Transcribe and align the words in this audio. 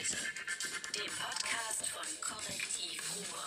heute, 0.00 0.16
dem 0.94 1.10
Podcast 1.12 1.86
von 1.88 2.06
Korrektiv 2.22 3.02
Ruhr. 3.16 3.44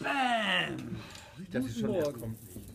Bam! 0.00 0.96
Das 1.52 1.64
ist 1.64 1.80
schon, 1.80 1.90
Morgen. 1.90 2.20
kommt 2.20 2.54
nicht. 2.54 2.66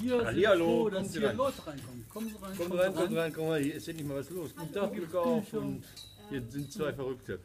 Wir 0.00 0.16
sind 0.16 0.26
Hallihallo, 0.26 0.64
froh, 0.64 0.84
kommen 0.84 0.94
dass 0.94 1.12
Sie 1.12 1.18
hier 1.18 1.28
rein. 1.28 1.36
Leute 1.36 1.66
reinkommen. 1.66 2.06
Kommen 2.08 2.28
Sie 2.28 2.34
rein, 2.36 2.54
Komm 2.56 2.68
kommen 2.68 2.80
rein, 2.80 2.92
Sie 2.92 2.98
komm 3.06 3.16
rein, 3.18 3.32
komm 3.34 3.48
rein, 3.48 3.62
hier 3.64 3.74
ist 3.74 3.88
endlich 3.88 4.08
mal 4.08 4.16
was 4.16 4.30
los. 4.30 4.54
Guten 4.56 4.72
Tag, 4.72 4.92
Glück 4.94 5.14
auf 5.14 5.52
und 5.52 5.84
hier 6.30 6.42
sind 6.48 6.72
zwei 6.72 6.92
Verrückte. 6.92 7.40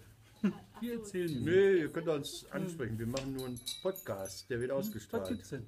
Wir 0.80 0.94
erzählen 0.94 1.30
Ihnen. 1.30 1.44
Nee, 1.46 1.80
ihr 1.82 1.90
könnt 1.90 2.08
uns 2.08 2.46
ansprechen, 2.52 2.98
wir 3.00 3.08
machen 3.08 3.34
nur 3.34 3.46
einen 3.48 3.60
Podcast, 3.82 4.50
der 4.50 4.60
wird 4.60 4.72
Was 4.72 4.88
ausgestrahlt. 4.88 5.28
gibt's 5.28 5.50
denn? 5.50 5.66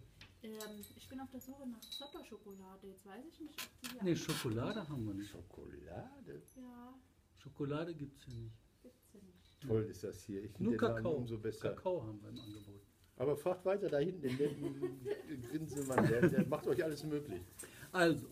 Ich 1.26 1.32
bin 1.32 1.40
auf 1.40 1.44
der 1.46 1.54
Suche 1.56 1.68
nach 1.68 1.80
Zotter-Schokolade. 1.82 2.88
Jetzt 2.88 3.06
weiß 3.06 3.26
ich 3.32 3.40
nicht, 3.40 3.60
ob 3.60 3.82
die 3.82 3.90
hier 3.90 4.04
Nee, 4.04 4.16
Schokolade 4.16 4.88
haben 4.88 5.08
wir 5.08 5.14
nicht. 5.16 5.32
Schokolade? 5.32 6.42
Ja, 6.56 6.94
Schokolade 7.38 7.96
gibt's 7.96 8.24
hier 8.26 8.36
nicht. 8.36 8.56
gibt's 8.84 9.14
ja 9.14 9.20
nicht. 9.22 9.62
Toll 9.68 9.84
ist 9.86 10.04
das 10.04 10.22
hier, 10.24 10.44
ich 10.44 10.60
Nur 10.60 10.74
den 10.74 10.78
Kakao. 10.80 11.14
umso 11.14 11.38
besser. 11.40 11.70
Kakao 11.74 12.04
haben 12.04 12.22
wir 12.22 12.30
im 12.30 12.40
Angebot. 12.40 12.82
Aber 13.18 13.36
fragt 13.38 13.66
weiter 13.66 13.88
da 13.88 13.98
hinten, 13.98 14.22
den 14.22 14.36
netten 14.38 15.42
Grinsemann, 15.50 16.06
der, 16.08 16.28
der 16.30 16.46
macht 16.48 16.68
euch 16.68 16.84
alles 16.84 17.04
möglich. 17.04 17.42
Also, 17.92 18.28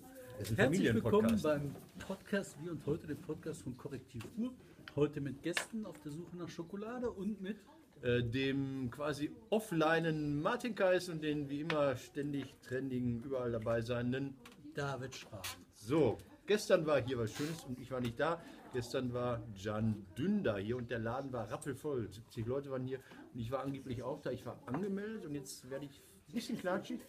herzlich 0.56 0.94
willkommen 0.94 1.42
beim 1.42 1.76
Podcast 1.98 2.56
wie 2.62 2.70
und 2.70 2.86
heute, 2.86 3.08
dem 3.08 3.22
Podcast 3.22 3.64
von 3.64 3.76
Korrektiv 3.76 4.24
Uhr. 4.38 4.54
Heute 4.96 5.20
mit 5.20 5.42
Gästen 5.42 5.86
auf 5.88 6.00
der 6.02 6.12
Suche 6.12 6.38
nach 6.38 6.50
Schokolade 6.50 7.10
und 7.10 7.42
mit 7.42 7.58
Äh, 8.04 8.22
dem 8.22 8.92
quasi 8.92 9.32
offlinen 9.50 10.42
Martin 10.42 10.76
Kais 10.76 11.08
und 11.08 11.24
den 11.24 11.50
wie 11.50 11.62
immer 11.62 11.96
ständig 11.96 12.54
trendigen, 12.62 13.24
überall 13.24 13.54
dabei 13.54 13.80
seienden 13.80 14.36
David 14.76 15.16
Schraben. 15.16 15.66
So, 15.74 16.18
gestern 16.46 16.86
war 16.86 17.02
hier 17.02 17.18
was 17.18 17.32
Schönes 17.32 17.64
und 17.64 17.80
ich 17.80 17.90
war 17.92 18.02
nicht 18.02 18.20
da. 18.20 18.42
Gestern 18.74 19.14
war 19.14 19.42
Jan 19.56 20.06
Dünder 20.18 20.58
hier 20.58 20.76
und 20.76 20.92
der 20.92 21.00
Laden 21.00 21.32
war 21.32 21.50
rappelvoll. 21.50 22.12
70 22.12 22.46
Leute 22.46 22.72
waren 22.72 22.86
hier 22.86 23.00
und 23.34 23.40
ich 23.40 23.50
war 23.52 23.64
angeblich 23.64 24.04
auch 24.04 24.20
da. 24.22 24.32
Ich 24.32 24.46
war 24.46 24.60
angemeldet 24.66 25.26
und 25.26 25.36
jetzt 25.36 25.70
werde 25.70 25.86
ich 25.86 26.02
ein 26.28 26.34
bisschen 26.34 26.58
knatschig. 26.58 27.00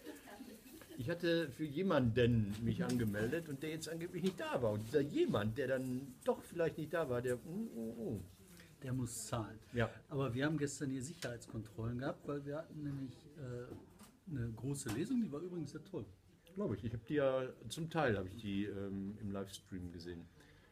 Ich 0.97 1.09
hatte 1.09 1.49
für 1.49 1.65
jemanden 1.65 2.55
mich 2.63 2.81
angemeldet 2.85 3.49
und 3.49 3.61
der 3.61 3.71
jetzt 3.71 3.89
angeblich 3.89 4.23
nicht 4.23 4.39
da 4.39 4.61
war. 4.61 4.71
Und 4.71 4.87
dieser 4.87 5.01
jemand, 5.01 5.57
der 5.57 5.67
dann 5.67 6.15
doch 6.23 6.41
vielleicht 6.41 6.77
nicht 6.77 6.93
da 6.93 7.09
war, 7.09 7.21
der. 7.21 7.35
mm, 7.35 7.69
mm, 7.75 8.13
mm. 8.13 8.34
Der 8.85 8.93
muss 8.93 9.25
zahlen. 9.25 9.57
Ja. 9.73 9.89
Aber 10.09 10.31
wir 10.35 10.45
haben 10.45 10.59
gestern 10.59 10.91
hier 10.91 11.01
Sicherheitskontrollen 11.01 11.97
gehabt, 11.97 12.27
weil 12.27 12.45
wir 12.45 12.57
hatten 12.57 12.83
nämlich 12.83 13.15
äh, 13.35 14.29
eine 14.31 14.51
große 14.51 14.89
Lesung, 14.89 15.23
die 15.23 15.31
war 15.31 15.39
übrigens 15.39 15.71
sehr 15.71 15.83
toll. 15.85 16.05
Glaube 16.53 16.75
ich. 16.75 16.83
Ich 16.83 16.93
habe 16.93 17.03
die 17.09 17.15
ja 17.15 17.49
zum 17.67 17.89
Teil 17.89 18.15
habe 18.15 18.27
ich 18.27 18.37
die 18.37 18.65
ähm, 18.65 19.17
im 19.19 19.31
Livestream 19.31 19.91
gesehen. 19.91 20.27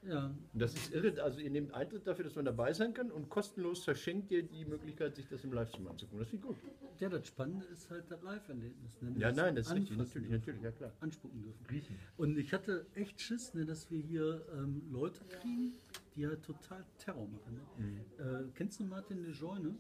Ja, 0.08 0.36
Und 0.54 0.62
das 0.62 0.74
ist 0.74 0.94
irre, 0.94 1.22
also 1.22 1.40
ihr 1.40 1.50
nehmt 1.50 1.74
Eintritt 1.74 2.06
dafür, 2.06 2.26
dass 2.26 2.36
man 2.36 2.46
dabei 2.46 2.74
sein 2.74 2.94
kann 2.94 3.12
und 3.12 3.30
kostenlos 3.30 3.84
verschenkt 3.84 4.32
ihr 4.32 4.44
die 4.44 4.66
Möglichkeit, 4.66 5.16
sich 5.16 5.28
das 5.28 5.44
im 5.44 5.54
Livestream 5.54 5.88
anzugucken. 5.88 6.20
Das 6.20 6.30
finde 6.30 6.48
ich 6.48 6.62
gut. 6.62 7.00
ja 7.00 7.10
das 7.10 7.28
Spannende 7.28 7.66
ist 7.68 7.90
halt 7.90 8.06
das 8.10 8.22
Live-Erlebnis. 8.22 9.02
Ne? 9.02 9.14
Ja, 9.18 9.32
nein, 9.32 9.56
das 9.56 9.68
ist 9.68 9.76
richtig, 9.76 9.98
natürlich, 9.98 10.30
natürlich, 10.30 10.62
ja 10.62 10.72
klar. 10.72 10.92
Anspucken 11.00 11.42
dürfen. 11.42 11.96
Und 12.18 12.38
ich 12.38 12.54
hatte 12.54 12.86
echt 12.96 13.22
Schiss, 13.22 13.54
ne, 13.54 13.66
dass 13.66 13.90
wir 13.90 14.00
hier 14.00 14.46
ähm, 14.54 14.82
Leute 14.92 15.22
kriegen, 15.26 15.74
die 16.16 16.28
halt 16.28 16.44
total 16.44 16.84
Terror 16.98 17.28
machen. 17.28 17.62
Ne? 17.78 18.24
Äh, 18.24 18.52
kennst 18.56 18.80
du 18.80 18.84
Martin 18.84 19.24
Lejeune? 19.24 19.76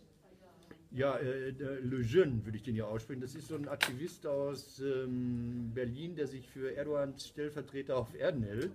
Ja, 0.91 1.17
äh, 1.17 1.51
der 1.51 1.81
Le 1.81 2.01
Jeune 2.01 2.45
würde 2.45 2.57
ich 2.57 2.63
den 2.63 2.75
ja 2.75 2.85
aussprechen. 2.85 3.21
Das 3.21 3.33
ist 3.33 3.47
so 3.47 3.55
ein 3.55 3.67
Aktivist 3.67 4.27
aus 4.27 4.79
ähm, 4.79 5.71
Berlin, 5.73 6.15
der 6.15 6.27
sich 6.27 6.47
für 6.47 6.69
Erdogans 6.69 7.27
Stellvertreter 7.27 7.97
auf 7.97 8.13
Erden 8.13 8.43
hält, 8.43 8.71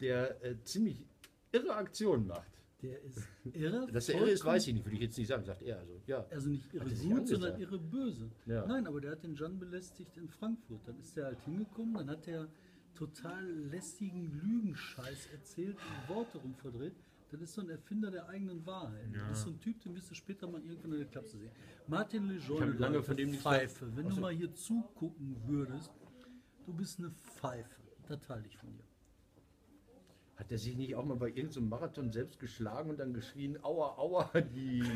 der 0.00 0.42
äh, 0.44 0.56
ziemlich 0.64 1.04
irre 1.52 1.74
Aktionen 1.74 2.26
macht. 2.26 2.50
Der 2.82 3.02
ist 3.02 3.26
irre. 3.44 3.88
Dass 3.90 4.08
er 4.08 4.20
irre 4.20 4.30
ist, 4.30 4.44
weiß 4.44 4.68
ich 4.68 4.74
nicht, 4.74 4.84
würde 4.84 4.96
ich 4.96 5.02
jetzt 5.02 5.18
nicht 5.18 5.26
sagen, 5.26 5.44
sagt 5.44 5.62
er. 5.62 5.80
Also, 5.80 6.00
ja. 6.06 6.24
Also 6.30 6.48
nicht 6.48 6.72
irre 6.72 6.84
gut, 6.84 7.28
sondern 7.28 7.52
angesagt? 7.52 7.60
irre 7.60 7.78
böse. 7.78 8.30
Ja. 8.46 8.66
Nein, 8.66 8.86
aber 8.86 9.00
der 9.00 9.12
hat 9.12 9.24
den 9.24 9.34
Jan 9.34 9.58
belästigt 9.58 10.16
in 10.16 10.28
Frankfurt. 10.28 10.80
Dann 10.86 10.98
ist 11.00 11.16
er 11.18 11.26
halt 11.26 11.40
hingekommen, 11.40 11.94
dann 11.94 12.10
hat 12.10 12.28
er 12.28 12.48
total 12.94 13.44
lästigen 13.44 14.30
Lügenscheiß 14.42 15.28
erzählt 15.32 15.76
und 15.76 16.14
Worte 16.14 16.38
rumverdreht. 16.38 16.94
Das 17.30 17.40
ist 17.42 17.54
so 17.54 17.60
ein 17.60 17.68
Erfinder 17.68 18.10
der 18.10 18.28
eigenen 18.28 18.64
Wahrheit. 18.64 19.06
Das 19.12 19.38
ist 19.38 19.44
so 19.44 19.50
ein 19.50 19.60
Typ, 19.60 19.80
den 19.82 19.94
wirst 19.94 20.10
du 20.10 20.14
später 20.14 20.46
mal 20.46 20.62
irgendwann 20.62 20.92
in 20.92 20.98
der 20.98 21.08
Klapse 21.08 21.36
sehen. 21.36 21.50
Martin 21.86 22.26
Lejeune, 22.28 22.72
lange 22.72 22.96
Leute, 22.96 23.02
von 23.02 23.16
dem 23.16 23.34
Pfeife. 23.34 23.94
Wenn 23.94 24.06
Ach 24.06 24.14
du 24.14 24.20
mal 24.20 24.32
hier 24.32 24.54
zugucken 24.54 25.36
würdest, 25.46 25.90
du 26.64 26.72
bist 26.72 26.98
eine 26.98 27.10
Pfeife. 27.10 27.82
Das 28.08 28.20
teile 28.20 28.46
ich 28.46 28.56
von 28.56 28.72
dir. 28.72 28.87
Hat 30.38 30.52
er 30.52 30.58
sich 30.58 30.76
nicht 30.76 30.94
auch 30.94 31.04
mal 31.04 31.16
bei 31.16 31.28
irgendeinem 31.28 31.68
Marathon 31.68 32.12
selbst 32.12 32.38
geschlagen 32.38 32.90
und 32.90 33.00
dann 33.00 33.12
geschrien, 33.12 33.58
aua, 33.62 33.98
aua, 33.98 34.30
die... 34.40 34.82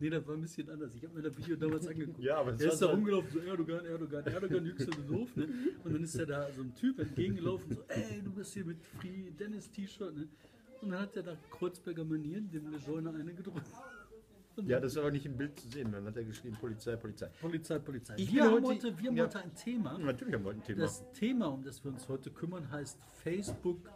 Nee, 0.00 0.08
das 0.08 0.26
war 0.26 0.34
ein 0.36 0.40
bisschen 0.40 0.70
anders. 0.70 0.94
Ich 0.94 1.04
habe 1.04 1.14
mir 1.16 1.20
das 1.20 1.36
Video 1.36 1.54
damals 1.54 1.86
angeguckt. 1.86 2.18
Ja, 2.18 2.38
aber 2.38 2.52
er 2.52 2.72
ist 2.72 2.78
da 2.80 2.86
rumgelaufen, 2.86 3.30
so 3.30 3.40
Erdogan, 3.40 3.84
Erdogan, 3.84 4.24
Erdogan, 4.24 4.64
jüngst 4.64 4.88
du 4.88 5.02
doof, 5.02 5.36
ne? 5.36 5.46
Und 5.84 5.92
dann 5.92 6.02
ist 6.02 6.14
er 6.14 6.24
da 6.24 6.50
so 6.50 6.62
ein 6.62 6.74
Typ 6.74 6.98
entgegengelaufen, 6.98 7.74
so, 7.74 7.82
ey, 7.88 8.22
du 8.22 8.32
bist 8.32 8.54
hier 8.54 8.64
mit 8.64 8.82
Free 8.82 9.30
Dennis 9.38 9.70
T-Shirt, 9.70 10.16
ne? 10.16 10.28
Und 10.80 10.92
dann 10.92 11.00
hat 11.00 11.14
er 11.16 11.24
da 11.24 11.36
Kreuzberger 11.50 12.04
Manieren 12.04 12.50
dem 12.50 12.70
Lejeune 12.70 13.10
eine 13.10 13.34
gedrückt. 13.34 13.68
Ja, 14.66 14.80
das 14.80 14.92
ist 14.92 14.98
aber 14.98 15.10
nicht 15.10 15.26
im 15.26 15.36
Bild 15.36 15.60
zu 15.60 15.68
sehen. 15.68 15.92
Dann 15.92 16.06
hat 16.06 16.16
er 16.16 16.24
geschrien, 16.24 16.54
Polizei, 16.54 16.96
Polizei. 16.96 17.26
Polizei, 17.40 17.78
Polizei. 17.80 18.14
Ich 18.16 18.32
wir 18.32 18.44
haben 18.44 18.64
heute- 18.64 18.86
heute, 18.86 18.98
wir 18.98 19.08
haben 19.08 19.16
ja. 19.16 19.24
heute 19.24 19.40
ein 19.40 19.54
Thema. 19.54 19.98
Natürlich 19.98 20.34
haben 20.34 20.42
wir 20.44 20.48
heute 20.48 20.60
ein 20.60 20.64
Thema. 20.64 20.80
Das 20.80 21.12
Thema, 21.12 21.46
um 21.48 21.62
das 21.62 21.84
wir 21.84 21.90
uns 21.90 22.08
heute 22.08 22.30
kümmern, 22.30 22.70
heißt 22.70 22.98
Facebook 23.22 23.90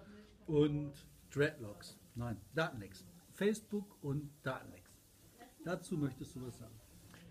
und 0.49 0.93
Dreadlocks. 1.31 1.99
Nein, 2.15 2.37
Datenlecks. 2.55 3.05
Facebook 3.33 3.97
und 4.03 4.31
Datenlecks. 4.43 4.91
Dazu 5.65 5.97
möchtest 5.97 6.35
du 6.35 6.47
was 6.47 6.59
sagen? 6.59 6.73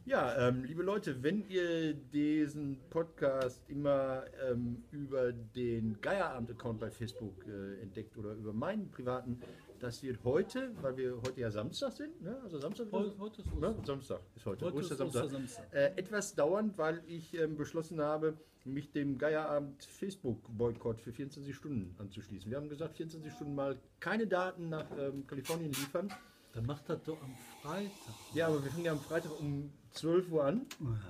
Ja, 0.05 0.47
ähm, 0.47 0.63
liebe 0.63 0.83
Leute, 0.83 1.21
wenn 1.21 1.45
ihr 1.49 1.93
diesen 1.93 2.79
Podcast 2.89 3.61
immer 3.67 4.23
ähm, 4.49 4.83
über 4.91 5.33
den 5.33 5.99
Geierabend-Account 5.99 6.79
bei 6.79 6.89
Facebook 6.89 7.45
äh, 7.45 7.81
entdeckt 7.81 8.17
oder 8.17 8.31
über 8.33 8.53
meinen 8.53 8.89
privaten, 8.89 9.41
das 9.79 10.01
wird 10.03 10.23
heute, 10.23 10.71
weil 10.81 10.95
wir 10.95 11.17
heute 11.17 11.41
ja 11.41 11.51
Samstag 11.51 11.91
sind, 11.91 12.21
ne? 12.21 12.39
also 12.41 12.57
Samstag, 12.57 12.87
Heute- 12.91 13.19
heute 13.19 13.41
ist 13.41 13.53
ne? 13.53 13.75
Samstag 13.85 14.21
ist 14.33 14.45
heute, 14.45 14.65
Heute 14.65 14.77
ist 14.77 14.83
Ostersamstag, 14.83 15.23
Ostersamstag. 15.25 15.73
Äh, 15.73 15.85
etwas 15.97 16.35
dauernd, 16.35 16.77
weil 16.77 17.03
ich 17.05 17.33
ähm, 17.37 17.57
beschlossen 17.57 17.99
habe, 17.99 18.37
mich 18.67 18.91
dem 18.91 19.17
Geierabend 19.17 19.83
Facebook-Boykott 19.83 21.01
für 21.01 21.11
24 21.11 21.55
Stunden 21.55 21.95
anzuschließen. 21.97 22.49
Wir 22.49 22.57
haben 22.57 22.69
gesagt, 22.69 22.95
24 22.97 23.31
Stunden 23.31 23.55
mal 23.55 23.77
keine 23.99 24.27
Daten 24.27 24.69
nach 24.69 24.85
ähm, 24.97 25.25
Kalifornien 25.27 25.71
liefern. 25.71 26.11
Dann 26.53 26.65
macht 26.65 26.89
das 26.89 27.03
doch 27.03 27.21
am 27.21 27.35
Freitag. 27.61 28.15
Ja, 28.33 28.47
aber 28.47 28.63
wir 28.63 28.71
fangen 28.71 28.85
ja 28.85 28.91
am 28.91 28.99
Freitag 28.99 29.39
um 29.39 29.71
12 29.91 30.31
Uhr 30.31 30.43
an, 30.43 30.65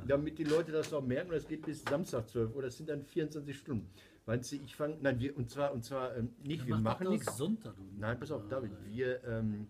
damit 0.08 0.38
die 0.40 0.44
Leute 0.44 0.72
das 0.72 0.92
auch 0.94 1.04
merken. 1.04 1.32
Das 1.32 1.48
geht 1.48 1.66
bis 1.66 1.84
Samstag 1.84 2.28
12 2.28 2.56
Uhr. 2.56 2.62
Das 2.64 2.76
sind 2.78 2.90
dann 2.90 3.04
24 3.06 3.58
Stunden. 3.58 3.90
Meinst 4.26 4.52
du, 4.52 4.58
ich 4.58 4.76
fange, 4.76 4.98
nein, 5.02 5.20
wir, 5.22 5.38
und 5.38 5.50
zwar, 5.50 5.72
und 5.72 5.86
zwar 5.86 6.18
ähm, 6.18 6.34
nicht, 6.44 6.68
wir 6.68 6.76
Mach 6.76 7.00
machen 7.00 7.10
nichts. 7.10 7.38
Sonntag, 7.38 7.76
du. 7.78 7.84
Nein, 7.98 8.20
pass 8.20 8.32
auf, 8.32 8.46
David, 8.50 8.72
wir, 8.86 9.24
ähm, 9.24 9.68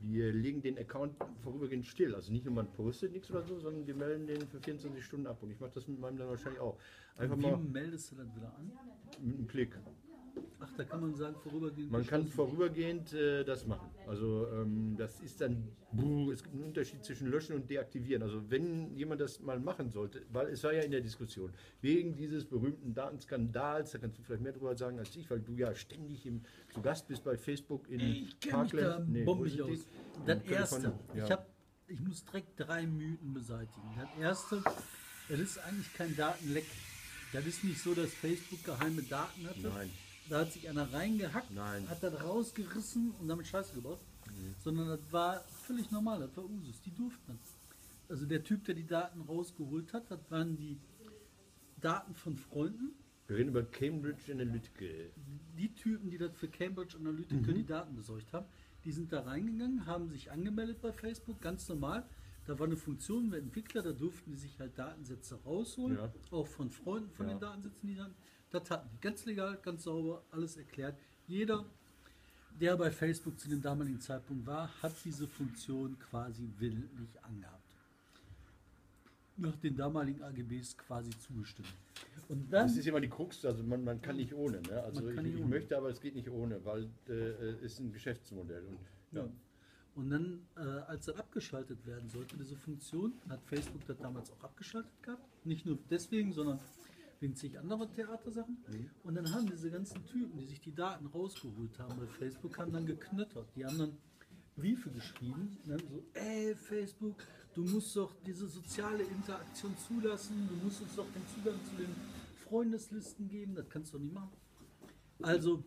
wir 0.00 0.32
legen 0.32 0.60
den 0.60 0.78
Account 0.78 1.14
vorübergehend 1.42 1.86
still. 1.86 2.14
Also 2.14 2.32
nicht 2.32 2.44
nur 2.44 2.54
man 2.54 2.70
postet 2.72 3.12
nichts 3.12 3.30
oder 3.30 3.42
so, 3.42 3.58
sondern 3.58 3.86
wir 3.86 3.94
melden 3.94 4.26
den 4.26 4.46
für 4.48 4.60
24 4.60 5.04
Stunden 5.04 5.26
ab. 5.26 5.42
Und 5.42 5.50
ich 5.50 5.60
mache 5.60 5.72
das 5.74 5.88
mit 5.88 5.98
meinem 5.98 6.18
dann 6.18 6.28
wahrscheinlich 6.28 6.60
auch. 6.60 6.78
Einfach 7.16 7.38
Wie 7.38 7.42
mal 7.42 7.56
meldest 7.58 8.12
du 8.12 8.16
das 8.16 8.34
wieder 8.34 8.54
an? 8.56 8.72
mit 9.22 9.36
einem 9.36 9.46
Klick. 9.46 9.76
Ach, 10.64 10.72
da 10.76 10.84
kann 10.84 11.00
man 11.00 11.14
sagen, 11.14 11.36
vorübergehend. 11.42 11.90
Man 11.90 12.06
kann 12.06 12.26
vorübergehend 12.26 13.12
äh, 13.12 13.44
das 13.44 13.66
machen. 13.66 13.90
Also 14.06 14.46
ähm, 14.52 14.94
das 14.96 15.20
ist 15.20 15.40
dann, 15.40 15.68
buh, 15.92 16.30
es 16.32 16.42
gibt 16.42 16.54
einen 16.54 16.64
Unterschied 16.64 17.04
zwischen 17.04 17.28
löschen 17.28 17.54
und 17.54 17.68
deaktivieren. 17.68 18.22
Also 18.22 18.40
wenn 18.50 18.94
jemand 18.96 19.20
das 19.20 19.40
mal 19.40 19.60
machen 19.60 19.90
sollte, 19.90 20.22
weil 20.32 20.48
es 20.48 20.64
war 20.64 20.72
ja 20.72 20.82
in 20.82 20.90
der 20.90 21.02
Diskussion, 21.02 21.52
wegen 21.82 22.16
dieses 22.16 22.46
berühmten 22.46 22.94
Datenskandals, 22.94 23.90
da 23.92 23.98
kannst 23.98 24.18
du 24.18 24.22
vielleicht 24.22 24.42
mehr 24.42 24.52
drüber 24.52 24.74
sagen 24.76 24.98
als 24.98 25.14
ich, 25.16 25.28
weil 25.30 25.40
du 25.40 25.54
ja 25.54 25.74
ständig 25.74 26.24
im, 26.24 26.42
zu 26.72 26.80
Gast 26.80 27.08
bist 27.08 27.24
bei 27.24 27.36
Facebook 27.36 27.88
in 27.90 28.00
Ich 28.00 28.40
kenne 28.40 28.62
mich 28.62 28.72
da 28.72 29.00
Nee, 29.00 29.26
aus. 29.26 29.86
Das 30.24 30.42
erste, 30.44 30.94
ja. 31.14 31.24
ich, 31.24 31.30
hab, 31.30 31.46
ich 31.88 32.00
muss 32.00 32.24
direkt 32.24 32.58
drei 32.58 32.86
Mythen 32.86 33.34
beseitigen. 33.34 33.88
Das 33.98 34.08
erste, 34.18 34.62
das 35.28 35.40
ist 35.40 35.58
eigentlich 35.58 35.92
kein 35.94 36.16
Datenleck. 36.16 36.64
Das 37.34 37.44
ist 37.44 37.64
nicht 37.64 37.82
so, 37.82 37.94
dass 37.94 38.14
Facebook 38.14 38.64
geheime 38.64 39.02
Daten 39.02 39.46
hatte. 39.46 39.68
Nein. 39.68 39.90
Da 40.28 40.40
hat 40.40 40.52
sich 40.52 40.68
einer 40.68 40.90
reingehackt, 40.92 41.50
Nein. 41.54 41.88
hat 41.88 42.02
das 42.02 42.22
rausgerissen 42.22 43.12
und 43.20 43.28
damit 43.28 43.46
Scheiße 43.46 43.74
gebaut. 43.74 44.00
Sondern 44.62 44.88
das 44.88 45.00
war 45.12 45.40
völlig 45.66 45.90
normal, 45.90 46.20
das 46.20 46.36
war 46.36 46.44
Usus. 46.44 46.80
Die 46.82 46.90
durften 46.94 47.22
das. 47.38 47.56
Also 48.08 48.26
der 48.26 48.42
Typ, 48.42 48.64
der 48.64 48.74
die 48.74 48.86
Daten 48.86 49.20
rausgeholt 49.22 49.92
hat, 49.92 50.10
das 50.10 50.18
waren 50.30 50.56
die 50.56 50.78
Daten 51.80 52.14
von 52.14 52.36
Freunden. 52.36 52.94
Wir 53.26 53.36
reden 53.36 53.50
über 53.50 53.62
Cambridge 53.62 54.32
Analytica. 54.32 54.84
die 55.56 55.74
Typen, 55.74 56.10
die 56.10 56.18
das 56.18 56.34
für 56.36 56.48
Cambridge 56.48 56.96
Analytica 56.96 57.50
Mhm. 57.52 57.54
die 57.54 57.64
Daten 57.66 57.94
besorgt 57.96 58.32
haben, 58.32 58.46
die 58.84 58.92
sind 58.92 59.12
da 59.12 59.20
reingegangen, 59.22 59.86
haben 59.86 60.08
sich 60.10 60.30
angemeldet 60.30 60.80
bei 60.82 60.92
Facebook, 60.92 61.40
ganz 61.40 61.68
normal. 61.68 62.06
Da 62.46 62.58
war 62.58 62.66
eine 62.66 62.76
Funktion 62.76 63.30
für 63.30 63.38
Entwickler, 63.38 63.82
da 63.82 63.92
durften 63.92 64.30
die 64.32 64.36
sich 64.36 64.58
halt 64.58 64.76
Datensätze 64.78 65.36
rausholen, 65.46 65.96
Ja. 65.96 66.12
auch 66.30 66.46
von 66.46 66.70
Freunden 66.70 67.10
von 67.12 67.26
Ja. 67.28 67.34
den 67.34 67.40
Datensätzen, 67.40 67.88
die 67.88 67.94
dann. 67.94 68.14
Das 68.54 68.70
hatten 68.70 68.88
die. 68.92 69.00
Ganz 69.00 69.24
legal, 69.24 69.58
ganz 69.62 69.82
sauber, 69.82 70.22
alles 70.30 70.56
erklärt. 70.56 70.96
Jeder, 71.26 71.64
der 72.60 72.76
bei 72.76 72.92
Facebook 72.92 73.36
zu 73.38 73.48
dem 73.48 73.60
damaligen 73.60 74.00
Zeitpunkt 74.00 74.46
war, 74.46 74.70
hat 74.80 74.94
diese 75.04 75.26
Funktion 75.26 75.98
quasi 75.98 76.48
willentlich 76.58 77.10
angehabt. 77.24 77.60
Nach 79.36 79.56
den 79.56 79.76
damaligen 79.76 80.22
AGBs 80.22 80.78
quasi 80.78 81.10
zugestimmt. 81.18 81.74
Und 82.28 82.52
dann, 82.52 82.68
Das 82.68 82.76
ist 82.76 82.86
immer 82.86 83.00
die 83.00 83.08
Krux, 83.08 83.44
also 83.44 83.64
man, 83.64 83.82
man 83.82 84.00
kann 84.00 84.16
nicht 84.16 84.32
ohne. 84.32 84.62
Ne? 84.62 84.80
Also 84.84 85.02
Man 85.02 85.26
ich, 85.26 85.34
ich 85.34 85.40
ohne. 85.40 85.48
möchte, 85.48 85.76
aber 85.76 85.88
es 85.88 86.00
geht 86.00 86.14
nicht 86.14 86.30
ohne, 86.30 86.64
weil 86.64 86.88
äh, 87.08 87.64
ist 87.64 87.80
ein 87.80 87.92
Geschäftsmodell. 87.92 88.62
Und, 88.64 88.78
ja. 89.10 89.28
Und 89.96 90.10
dann, 90.10 90.46
äh, 90.56 90.60
als 90.60 91.06
das 91.06 91.16
abgeschaltet 91.16 91.84
werden 91.86 92.08
sollte, 92.08 92.36
diese 92.36 92.54
Funktion, 92.54 93.14
hat 93.28 93.40
Facebook 93.46 93.84
das 93.86 93.98
damals 93.98 94.30
auch 94.30 94.44
abgeschaltet 94.44 95.02
gehabt. 95.02 95.44
Nicht 95.44 95.66
nur 95.66 95.76
deswegen, 95.90 96.32
sondern 96.32 96.60
wegen 97.24 97.34
zig 97.36 97.58
anderer 97.58 97.90
Theatersachen. 97.90 98.58
Und 99.02 99.14
dann 99.14 99.32
haben 99.32 99.46
diese 99.46 99.70
ganzen 99.70 100.04
Typen, 100.06 100.36
die 100.38 100.44
sich 100.44 100.60
die 100.60 100.74
Daten 100.74 101.06
rausgeholt 101.06 101.78
haben 101.78 101.98
bei 101.98 102.06
Facebook, 102.06 102.58
haben 102.58 102.72
dann 102.72 102.86
geknöttert. 102.86 103.48
Die 103.56 103.64
haben 103.64 103.78
dann 103.78 103.96
Briefe 104.56 104.90
geschrieben, 104.90 105.58
ne, 105.64 105.78
so, 105.78 106.04
ey 106.12 106.54
Facebook, 106.54 107.16
du 107.54 107.62
musst 107.64 107.96
doch 107.96 108.14
diese 108.24 108.46
soziale 108.46 109.02
Interaktion 109.02 109.76
zulassen, 109.76 110.48
du 110.48 110.64
musst 110.64 110.80
uns 110.82 110.94
doch 110.94 111.06
den 111.12 111.26
Zugang 111.34 111.58
zu 111.64 111.74
den 111.76 111.92
Freundeslisten 112.44 113.26
geben, 113.26 113.54
das 113.56 113.68
kannst 113.68 113.92
du 113.92 113.98
doch 113.98 114.04
nicht 114.04 114.14
machen. 114.14 114.30
Also, 115.22 115.64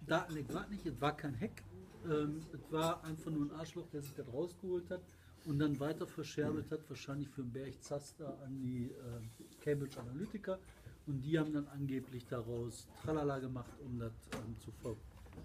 Datenleck 0.00 0.52
war 0.52 0.66
nicht, 0.68 0.84
es 0.84 1.00
war 1.00 1.16
kein 1.16 1.38
Hack, 1.38 1.62
ähm, 2.10 2.40
es 2.52 2.72
war 2.72 3.04
einfach 3.04 3.30
nur 3.30 3.46
ein 3.46 3.52
Arschloch, 3.52 3.88
der 3.90 4.02
sich 4.02 4.14
das 4.14 4.26
rausgeholt 4.32 4.90
hat 4.90 5.02
und 5.44 5.58
dann 5.60 5.78
weiter 5.78 6.06
verscherbelt 6.06 6.70
hat, 6.72 6.88
wahrscheinlich 6.88 7.28
für 7.28 7.42
den 7.42 7.52
Berg 7.52 7.80
Zaster 7.82 8.36
an 8.42 8.60
die 8.60 8.90
äh, 8.90 9.60
Cambridge 9.60 10.00
Analytica 10.00 10.58
und 11.06 11.20
die 11.22 11.38
haben 11.38 11.52
dann 11.52 11.66
angeblich 11.68 12.26
daraus 12.26 12.88
Tralala 13.02 13.38
gemacht, 13.38 13.72
um 13.84 13.98
das 13.98 14.12
ähm, 14.34 14.58
zu 14.58 14.70
folgen. 14.72 15.00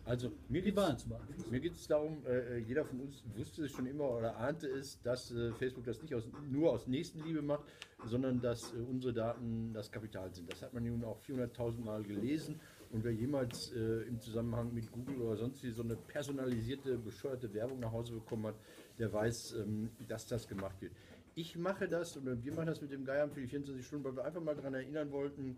Also 0.06 0.32
mir 0.50 0.62
geht 0.62 1.76
es 1.76 1.88
darum, 1.88 2.26
äh, 2.26 2.58
jeder 2.60 2.86
von 2.86 3.02
uns 3.02 3.24
wusste 3.36 3.66
es 3.66 3.72
schon 3.72 3.86
immer 3.86 4.10
oder 4.10 4.38
ahnte 4.38 4.68
es, 4.68 5.02
dass 5.02 5.32
äh, 5.32 5.52
Facebook 5.54 5.86
das 5.86 6.02
nicht 6.02 6.16
aus, 6.16 6.28
nur 6.50 6.72
aus 6.72 6.88
Nächstenliebe 6.88 7.42
macht, 7.42 7.64
sondern 8.06 8.42
dass 8.42 8.74
äh, 8.74 8.78
unsere 8.78 9.14
Daten 9.14 9.74
das 9.74 9.92
Kapital 9.92 10.34
sind. 10.34 10.52
Das 10.52 10.62
hat 10.62 10.74
man 10.74 10.84
nun 10.84 11.04
auch 11.04 11.20
400.000 11.22 11.84
Mal 11.84 12.04
gelesen. 12.04 12.60
Und 12.92 13.04
wer 13.04 13.12
jemals 13.12 13.72
äh, 13.74 14.08
im 14.08 14.20
Zusammenhang 14.20 14.74
mit 14.74 14.92
Google 14.92 15.22
oder 15.22 15.38
sonst 15.38 15.64
wie 15.64 15.70
so 15.70 15.84
eine 15.84 15.96
personalisierte, 15.96 16.98
bescheuerte 16.98 17.54
Werbung 17.54 17.80
nach 17.80 17.92
Hause 17.92 18.14
bekommen 18.14 18.48
hat, 18.48 18.56
der 18.98 19.14
weiß, 19.14 19.58
ähm, 19.60 19.92
dass 20.08 20.26
das 20.26 20.48
gemacht 20.48 20.82
wird. 20.82 20.94
Ich 21.40 21.56
mache 21.56 21.88
das 21.88 22.18
oder 22.18 22.44
wir 22.44 22.54
machen 22.54 22.68
das 22.68 22.82
mit 22.82 22.92
dem 22.92 23.06
Geier 23.06 23.30
für 23.30 23.40
die 23.40 23.48
24 23.48 23.86
Stunden, 23.86 24.04
weil 24.04 24.18
wir 24.18 24.26
einfach 24.26 24.42
mal 24.42 24.56
daran 24.56 24.74
erinnern 24.74 25.10
wollten, 25.10 25.56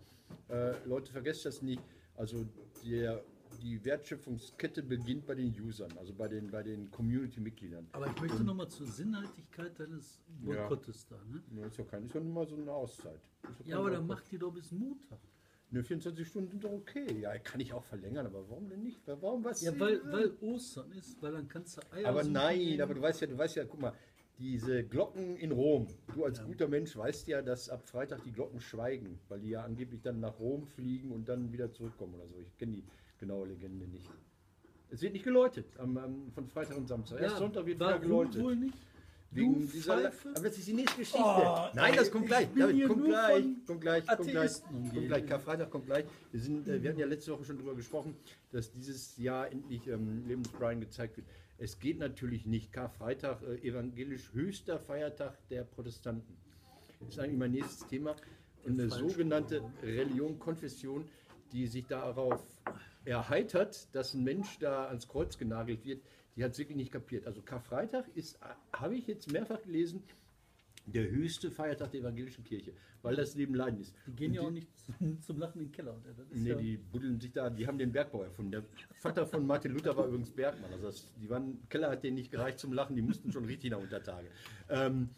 äh, 0.47 0.73
Leute, 0.85 1.11
vergesst 1.11 1.43
das 1.43 1.63
nicht. 1.63 1.81
Also 2.15 2.45
der, 2.85 3.23
die 3.63 3.83
Wertschöpfungskette 3.83 4.83
beginnt 4.83 5.25
bei 5.25 5.33
den 5.33 5.51
Usern, 5.59 5.91
also 5.97 6.13
bei 6.13 6.27
den, 6.27 6.51
bei 6.51 6.61
den 6.61 6.91
Community-Mitgliedern. 6.91 7.87
Aber 7.93 8.05
ich 8.05 8.21
möchte 8.21 8.43
nochmal 8.43 8.67
zur 8.67 8.85
Sinnhaltigkeit 8.85 9.79
deines 9.79 10.21
Boykottes 10.43 11.07
da. 11.07 11.15
Ne? 11.31 11.41
Ja, 11.59 11.65
ist 11.65 11.79
ja 11.79 11.83
kein, 11.85 12.05
ist 12.05 12.13
ja 12.13 12.21
nur 12.21 12.33
mal 12.33 12.47
so 12.47 12.57
eine 12.57 12.71
Auszeit. 12.71 13.19
Ja, 13.65 13.79
aber 13.79 13.89
dann 13.89 14.05
macht 14.05 14.31
die 14.31 14.37
doch 14.37 14.53
bis 14.53 14.71
Montag. 14.71 15.17
Ne, 15.73 15.81
24 15.81 16.27
Stunden 16.27 16.49
sind 16.49 16.63
doch 16.65 16.73
okay. 16.73 17.21
Ja, 17.21 17.37
kann 17.39 17.61
ich 17.61 17.71
auch 17.71 17.85
verlängern, 17.85 18.25
aber 18.25 18.47
warum 18.49 18.67
denn 18.67 18.83
nicht? 18.83 19.01
Warum 19.05 19.41
was? 19.43 19.61
Ja, 19.61 19.71
weil, 19.79 20.01
weil 20.11 20.33
Ostern 20.41 20.91
ist, 20.91 21.21
weil 21.21 21.31
dann 21.31 21.47
kannst 21.47 21.77
du 21.77 21.93
Eier 21.93 22.09
aber 22.09 22.25
nein, 22.25 22.81
aber 22.81 22.93
du 22.93 23.01
weißt 23.01 23.21
ja, 23.21 23.27
du 23.27 23.37
weißt 23.37 23.55
ja, 23.55 23.63
guck 23.63 23.79
mal, 23.79 23.93
diese 24.39 24.83
Glocken 24.83 25.37
in 25.37 25.51
Rom. 25.51 25.87
Du 26.15 26.25
als 26.25 26.43
guter 26.43 26.67
Mensch 26.67 26.95
weißt 26.95 27.27
ja, 27.27 27.41
dass 27.41 27.69
ab 27.69 27.83
Freitag 27.87 28.23
die 28.23 28.31
Glocken 28.31 28.59
schweigen, 28.59 29.19
weil 29.29 29.39
die 29.39 29.49
ja 29.49 29.63
angeblich 29.63 30.01
dann 30.01 30.19
nach 30.19 30.39
Rom 30.39 30.65
fliegen 30.65 31.11
und 31.11 31.29
dann 31.29 31.51
wieder 31.51 31.71
zurückkommen 31.71 32.15
oder 32.15 32.27
so. 32.27 32.39
Ich 32.39 32.57
kenne 32.57 32.73
die 32.73 32.83
genaue 33.19 33.47
Legende 33.47 33.87
nicht. 33.87 34.09
Es 34.89 35.01
wird 35.01 35.13
nicht 35.13 35.23
geläutet 35.23 35.67
am, 35.77 35.97
am, 35.97 36.31
von 36.33 36.47
Freitag 36.47 36.77
und 36.77 36.87
Samstag. 36.87 37.21
Erst 37.21 37.37
Sonntag 37.37 37.65
wird 37.65 37.79
wieder 37.79 37.99
geläutet. 37.99 38.43
wohl 38.43 38.55
nicht? 38.55 38.75
Wegen 39.33 39.61
Du 39.61 39.65
dieser 39.65 39.95
Pfeife? 40.11 40.29
aber 40.35 40.49
das 40.49 40.57
ist 40.57 40.67
die 40.67 40.73
nächste 40.73 40.97
Geschichte. 40.97 41.21
Oh, 41.23 41.67
Nein, 41.73 41.93
das 41.95 42.11
kommt 42.11 42.25
ich 42.25 42.29
gleich. 42.29 42.47
David, 42.53 42.87
kommt 42.87 43.05
gleich, 43.05 43.45
kommt 43.65 43.81
gleich, 43.81 44.05
kommt 44.07 44.29
gleich, 44.29 44.51
kommt 44.61 45.07
gleich. 45.07 45.25
Karfreitag 45.25 45.69
kommt 45.69 45.85
gleich. 45.85 46.05
Wir, 46.31 46.39
sind, 46.41 46.67
äh, 46.67 46.83
wir 46.83 46.89
hatten 46.89 46.99
ja 46.99 47.05
letzte 47.05 47.31
Woche 47.31 47.45
schon 47.45 47.57
darüber 47.57 47.75
gesprochen, 47.75 48.17
dass 48.51 48.69
dieses 48.73 49.15
Jahr 49.15 49.49
endlich 49.49 49.87
ähm, 49.87 50.25
Lebensbrian 50.27 50.81
gezeigt 50.81 51.15
wird. 51.15 51.27
Es 51.61 51.77
geht 51.77 51.99
natürlich 51.99 52.47
nicht. 52.47 52.73
Karfreitag, 52.73 53.43
äh, 53.43 53.67
evangelisch 53.67 54.33
höchster 54.33 54.79
Feiertag 54.79 55.37
der 55.49 55.63
Protestanten. 55.63 56.35
Das 56.99 57.09
ist 57.09 57.19
eigentlich 57.19 57.37
mein 57.37 57.51
nächstes 57.51 57.87
Thema. 57.87 58.15
Und 58.63 58.79
eine 58.79 58.89
sogenannte 58.89 59.61
Religion, 59.83 60.39
Konfession, 60.39 61.07
die 61.51 61.67
sich 61.67 61.85
darauf 61.85 62.43
erheitert, 63.05 63.93
dass 63.93 64.15
ein 64.15 64.23
Mensch 64.23 64.57
da 64.57 64.87
ans 64.87 65.07
Kreuz 65.07 65.37
genagelt 65.37 65.85
wird, 65.85 66.01
die 66.35 66.43
hat 66.43 66.53
es 66.53 66.57
wirklich 66.57 66.77
nicht 66.77 66.91
kapiert. 66.91 67.27
Also 67.27 67.43
Karfreitag 67.43 68.05
ist, 68.15 68.37
äh, 68.37 68.39
habe 68.73 68.95
ich 68.95 69.05
jetzt 69.05 69.31
mehrfach 69.31 69.61
gelesen, 69.61 70.01
der 70.85 71.09
höchste 71.09 71.51
Feiertag 71.51 71.91
der 71.91 72.01
evangelischen 72.01 72.43
Kirche, 72.43 72.73
weil 73.01 73.15
das 73.15 73.35
Leben 73.35 73.55
Leiden 73.55 73.79
ist. 73.79 73.93
Die 74.07 74.11
gehen 74.13 74.31
Und 74.31 74.35
ja 74.35 74.41
auch 74.41 74.51
nicht 74.51 74.67
zum, 74.99 75.21
zum 75.21 75.39
Lachen 75.39 75.61
in 75.61 75.67
den 75.67 75.71
Keller. 75.71 76.01
Nee, 76.33 76.49
ja, 76.49 76.55
die 76.55 76.77
buddeln 76.77 77.19
sich 77.19 77.31
da, 77.31 77.49
die 77.49 77.67
haben 77.67 77.77
den 77.77 77.91
Bergbau 77.91 78.23
erfunden. 78.23 78.51
Der 78.51 78.63
Vater 78.99 79.25
von 79.25 79.45
Martin 79.45 79.71
Luther 79.71 79.95
war 79.95 80.07
übrigens 80.07 80.31
Bergmann. 80.31 80.71
Also 80.71 80.85
das, 80.85 81.13
die 81.15 81.29
waren, 81.29 81.67
Keller 81.69 81.89
hat 81.89 82.03
denen 82.03 82.15
nicht 82.15 82.31
gereicht 82.31 82.59
zum 82.59 82.73
Lachen, 82.73 82.95
die 82.95 83.01
mussten 83.01 83.31
schon 83.31 83.45
richtig 83.45 83.71
nach 83.71 83.79
Untertage. 83.79 84.27
Ähm, 84.69 85.09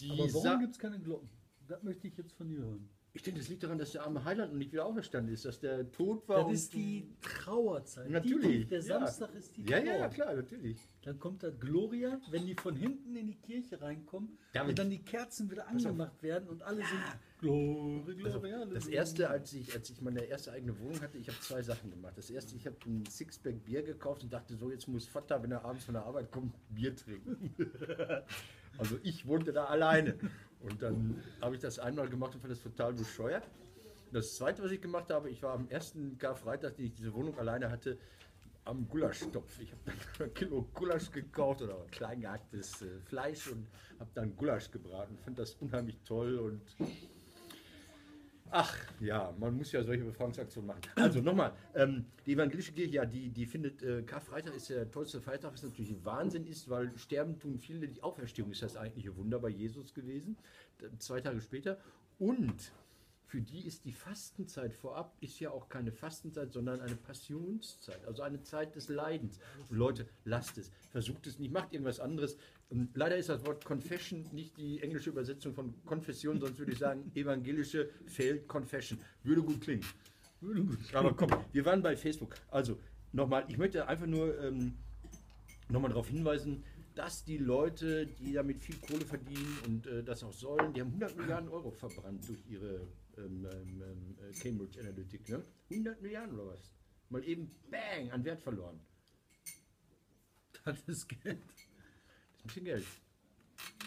die 0.00 0.10
aber 0.10 0.32
warum 0.34 0.60
gibt 0.60 0.72
es 0.72 0.78
keine 0.78 0.98
Glocken? 1.00 1.28
Das 1.68 1.82
möchte 1.82 2.06
ich 2.08 2.16
jetzt 2.16 2.32
von 2.32 2.48
dir 2.48 2.58
hören. 2.58 2.88
Ich 3.16 3.22
denke, 3.22 3.40
das 3.40 3.48
liegt 3.48 3.62
daran, 3.62 3.78
dass 3.78 3.92
der 3.92 4.04
arme 4.04 4.22
Heiland 4.24 4.52
noch 4.52 4.58
nicht 4.58 4.72
wieder 4.72 4.84
auferstanden 4.84 5.32
ist, 5.32 5.46
dass 5.46 5.58
der 5.58 5.90
tot 5.90 6.28
war. 6.28 6.44
Das 6.44 6.52
ist 6.52 6.74
die 6.74 7.08
Trauerzeit. 7.22 8.10
Natürlich. 8.10 8.64
Die, 8.64 8.66
der 8.66 8.80
ja. 8.80 8.84
Samstag 8.84 9.34
ist 9.34 9.56
die 9.56 9.62
Ja, 9.62 9.78
Trauer. 9.78 9.86
ja, 9.86 9.96
ja, 10.00 10.08
klar, 10.08 10.34
natürlich. 10.34 10.78
Dann 11.02 11.18
kommt 11.18 11.42
das 11.42 11.58
Gloria, 11.58 12.20
wenn 12.30 12.44
die 12.46 12.54
von 12.54 12.76
hinten 12.76 13.16
in 13.16 13.28
die 13.28 13.36
Kirche 13.36 13.80
reinkommen 13.80 14.36
David. 14.52 14.68
und 14.68 14.78
dann 14.78 14.90
die 14.90 15.02
Kerzen 15.02 15.50
wieder 15.50 15.66
angemacht 15.66 16.22
werden 16.22 16.48
und 16.48 16.62
alle 16.62 16.78
sind 16.84 17.00
Glory, 17.38 18.14
Gloria. 18.16 18.60
Also, 18.60 18.74
Das 18.74 18.86
erste, 18.86 19.30
als 19.30 19.52
ich, 19.54 19.72
als 19.74 19.88
ich 19.88 20.00
meine 20.02 20.20
erste 20.24 20.52
eigene 20.52 20.78
Wohnung 20.78 21.00
hatte, 21.00 21.16
ich 21.16 21.28
habe 21.28 21.38
zwei 21.40 21.62
Sachen 21.62 21.90
gemacht. 21.90 22.14
Das 22.16 22.28
erste, 22.28 22.54
ich 22.54 22.66
habe 22.66 22.76
ein 22.86 23.04
Sixpack 23.06 23.64
Bier 23.64 23.82
gekauft 23.82 24.24
und 24.24 24.32
dachte, 24.32 24.56
so 24.56 24.70
jetzt 24.70 24.88
muss 24.88 25.06
Vater, 25.06 25.42
wenn 25.42 25.52
er 25.52 25.64
abends 25.64 25.84
von 25.84 25.94
der 25.94 26.04
Arbeit 26.04 26.30
kommt, 26.30 26.54
Bier 26.68 26.94
trinken. 26.94 27.54
also 28.78 28.98
ich 29.02 29.26
wohnte 29.26 29.52
da 29.52 29.64
alleine. 29.66 30.18
Und 30.68 30.82
dann 30.82 31.22
habe 31.40 31.54
ich 31.54 31.60
das 31.60 31.78
einmal 31.78 32.08
gemacht 32.08 32.34
und 32.34 32.40
fand 32.40 32.52
das 32.52 32.62
total 32.62 32.92
bescheuert. 32.92 33.44
Das 34.12 34.36
zweite, 34.36 34.62
was 34.62 34.70
ich 34.70 34.80
gemacht 34.80 35.10
habe, 35.10 35.30
ich 35.30 35.42
war 35.42 35.54
am 35.54 35.68
ersten 35.68 36.16
Karfreitag, 36.18 36.76
den 36.76 36.86
ich 36.86 36.94
diese 36.94 37.12
Wohnung 37.12 37.38
alleine 37.38 37.70
hatte, 37.70 37.98
am 38.64 38.88
Gulaschtopf. 38.88 39.60
Ich 39.60 39.70
habe 39.72 39.80
dann 39.84 39.96
ein 40.28 40.34
Kilo 40.34 40.68
Gulasch 40.74 41.10
gekauft 41.10 41.62
oder 41.62 41.76
klein 41.90 42.20
gehacktes 42.20 42.82
äh, 42.82 42.98
Fleisch 43.04 43.48
und 43.48 43.66
habe 44.00 44.10
dann 44.14 44.36
Gulasch 44.36 44.70
gebraten. 44.70 45.16
Fand 45.24 45.38
das 45.38 45.54
unheimlich 45.54 45.98
toll 46.04 46.38
und 46.38 46.60
Ach 48.58 48.74
ja, 49.00 49.34
man 49.38 49.54
muss 49.54 49.70
ja 49.72 49.84
solche 49.84 50.02
Befragungsaktionen 50.02 50.66
machen. 50.66 50.80
Also 50.94 51.20
nochmal, 51.20 51.52
ähm, 51.74 52.06
die 52.24 52.32
evangelische 52.32 52.72
Kirche, 52.72 52.94
ja, 52.94 53.04
die, 53.04 53.28
die 53.28 53.44
findet, 53.44 53.82
äh, 53.82 54.02
Karfreitag 54.02 54.54
ist 54.54 54.70
der 54.70 54.90
tollste 54.90 55.20
Feiertag, 55.20 55.52
was 55.52 55.62
natürlich 55.62 55.90
ein 55.90 56.02
Wahnsinn 56.06 56.46
ist, 56.46 56.70
weil 56.70 56.96
sterben 56.96 57.38
tun 57.38 57.58
viele, 57.58 57.86
die 57.86 58.02
Auferstehung 58.02 58.50
ist 58.50 58.62
das 58.62 58.78
eigentliche 58.78 59.14
Wunder 59.14 59.40
bei 59.40 59.50
Jesus 59.50 59.92
gewesen, 59.92 60.38
zwei 60.98 61.20
Tage 61.20 61.42
später. 61.42 61.76
Und 62.18 62.72
für 63.26 63.40
die 63.40 63.66
ist 63.66 63.84
die 63.84 63.92
Fastenzeit 63.92 64.72
vorab, 64.72 65.16
ist 65.20 65.40
ja 65.40 65.50
auch 65.50 65.68
keine 65.68 65.90
Fastenzeit, 65.90 66.52
sondern 66.52 66.80
eine 66.80 66.94
Passionszeit, 66.94 68.04
also 68.06 68.22
eine 68.22 68.40
Zeit 68.42 68.76
des 68.76 68.88
Leidens. 68.88 69.40
Und 69.68 69.76
Leute, 69.76 70.06
lasst 70.24 70.58
es, 70.58 70.70
versucht 70.90 71.26
es 71.26 71.38
nicht, 71.38 71.52
macht 71.52 71.72
irgendwas 71.72 71.98
anderes. 71.98 72.36
Und 72.70 72.96
leider 72.96 73.16
ist 73.16 73.28
das 73.28 73.44
Wort 73.44 73.64
Confession 73.64 74.24
nicht 74.32 74.56
die 74.56 74.80
englische 74.80 75.10
Übersetzung 75.10 75.54
von 75.54 75.74
Konfession, 75.84 76.40
sonst 76.40 76.58
würde 76.58 76.72
ich 76.72 76.78
sagen, 76.78 77.10
evangelische 77.14 77.90
Failed 78.06 78.46
Confession. 78.46 78.98
Würde 79.24 79.42
gut 79.42 79.60
klingen. 79.60 79.84
Würde 80.40 80.62
gut 80.62 80.78
Aber 80.94 81.12
komm, 81.14 81.30
wir 81.52 81.64
waren 81.64 81.82
bei 81.82 81.96
Facebook. 81.96 82.34
Also, 82.50 82.78
nochmal, 83.12 83.44
ich 83.48 83.58
möchte 83.58 83.88
einfach 83.88 84.06
nur 84.06 84.38
ähm, 84.40 84.74
nochmal 85.68 85.90
darauf 85.90 86.08
hinweisen, 86.08 86.62
dass 86.96 87.24
die 87.24 87.36
Leute, 87.36 88.06
die 88.06 88.32
damit 88.32 88.62
viel 88.62 88.76
Kohle 88.76 89.04
verdienen 89.04 89.58
und 89.66 89.86
äh, 89.86 90.02
das 90.02 90.24
auch 90.24 90.32
sollen, 90.32 90.72
die 90.72 90.80
haben 90.80 90.88
100 90.88 91.16
Milliarden 91.16 91.48
Euro 91.50 91.70
verbrannt 91.70 92.26
durch 92.26 92.40
ihre 92.48 92.88
ähm, 93.18 93.46
ähm, 93.52 93.82
ähm, 93.82 94.16
äh, 94.18 94.32
Cambridge 94.32 94.80
Analytic. 94.80 95.28
Ne? 95.28 95.44
100 95.70 96.00
Milliarden 96.00 96.38
oder 96.38 96.52
was? 96.52 96.72
Mal 97.10 97.22
eben 97.24 97.50
bang 97.70 98.10
an 98.10 98.24
Wert 98.24 98.40
verloren. 98.40 98.80
Das 100.64 100.80
ist 100.88 101.08
Geld. 101.08 101.38
Das 101.46 101.60
ist 101.60 102.42
ein 102.42 102.46
bisschen 102.46 102.64
Geld. 102.64 102.84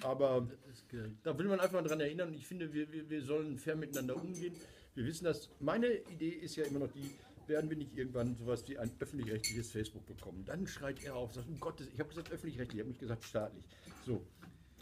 Aber 0.01 0.47
Geld. 0.87 1.17
da 1.23 1.37
will 1.37 1.47
man 1.47 1.59
einfach 1.59 1.83
daran 1.83 1.99
erinnern. 1.99 2.33
Ich 2.33 2.47
finde, 2.47 2.71
wir, 2.71 2.89
wir, 2.91 3.09
wir 3.09 3.21
sollen 3.21 3.57
fair 3.57 3.75
miteinander 3.75 4.15
umgehen. 4.15 4.55
Wir 4.95 5.05
wissen 5.05 5.25
das. 5.25 5.49
Meine 5.59 5.93
Idee 6.09 6.29
ist 6.29 6.55
ja 6.55 6.63
immer 6.65 6.79
noch 6.79 6.91
die, 6.91 7.11
werden 7.49 7.69
wir 7.69 7.77
nicht 7.77 7.95
irgendwann 7.97 8.35
sowas 8.35 8.67
wie 8.67 8.77
ein 8.77 8.91
öffentlich-rechtliches 8.99 9.71
Facebook 9.71 10.05
bekommen? 10.05 10.45
Dann 10.45 10.67
schreit 10.67 11.03
er 11.03 11.15
auf, 11.15 11.33
sagt, 11.33 11.47
um 11.49 11.59
Gottes, 11.59 11.87
ich 11.93 11.99
habe 11.99 12.09
gesagt 12.09 12.31
öffentlich-rechtlich, 12.31 12.75
ich 12.75 12.81
habe 12.81 12.89
nicht 12.89 12.99
gesagt 12.99 13.23
staatlich. 13.25 13.65
So, 14.05 14.25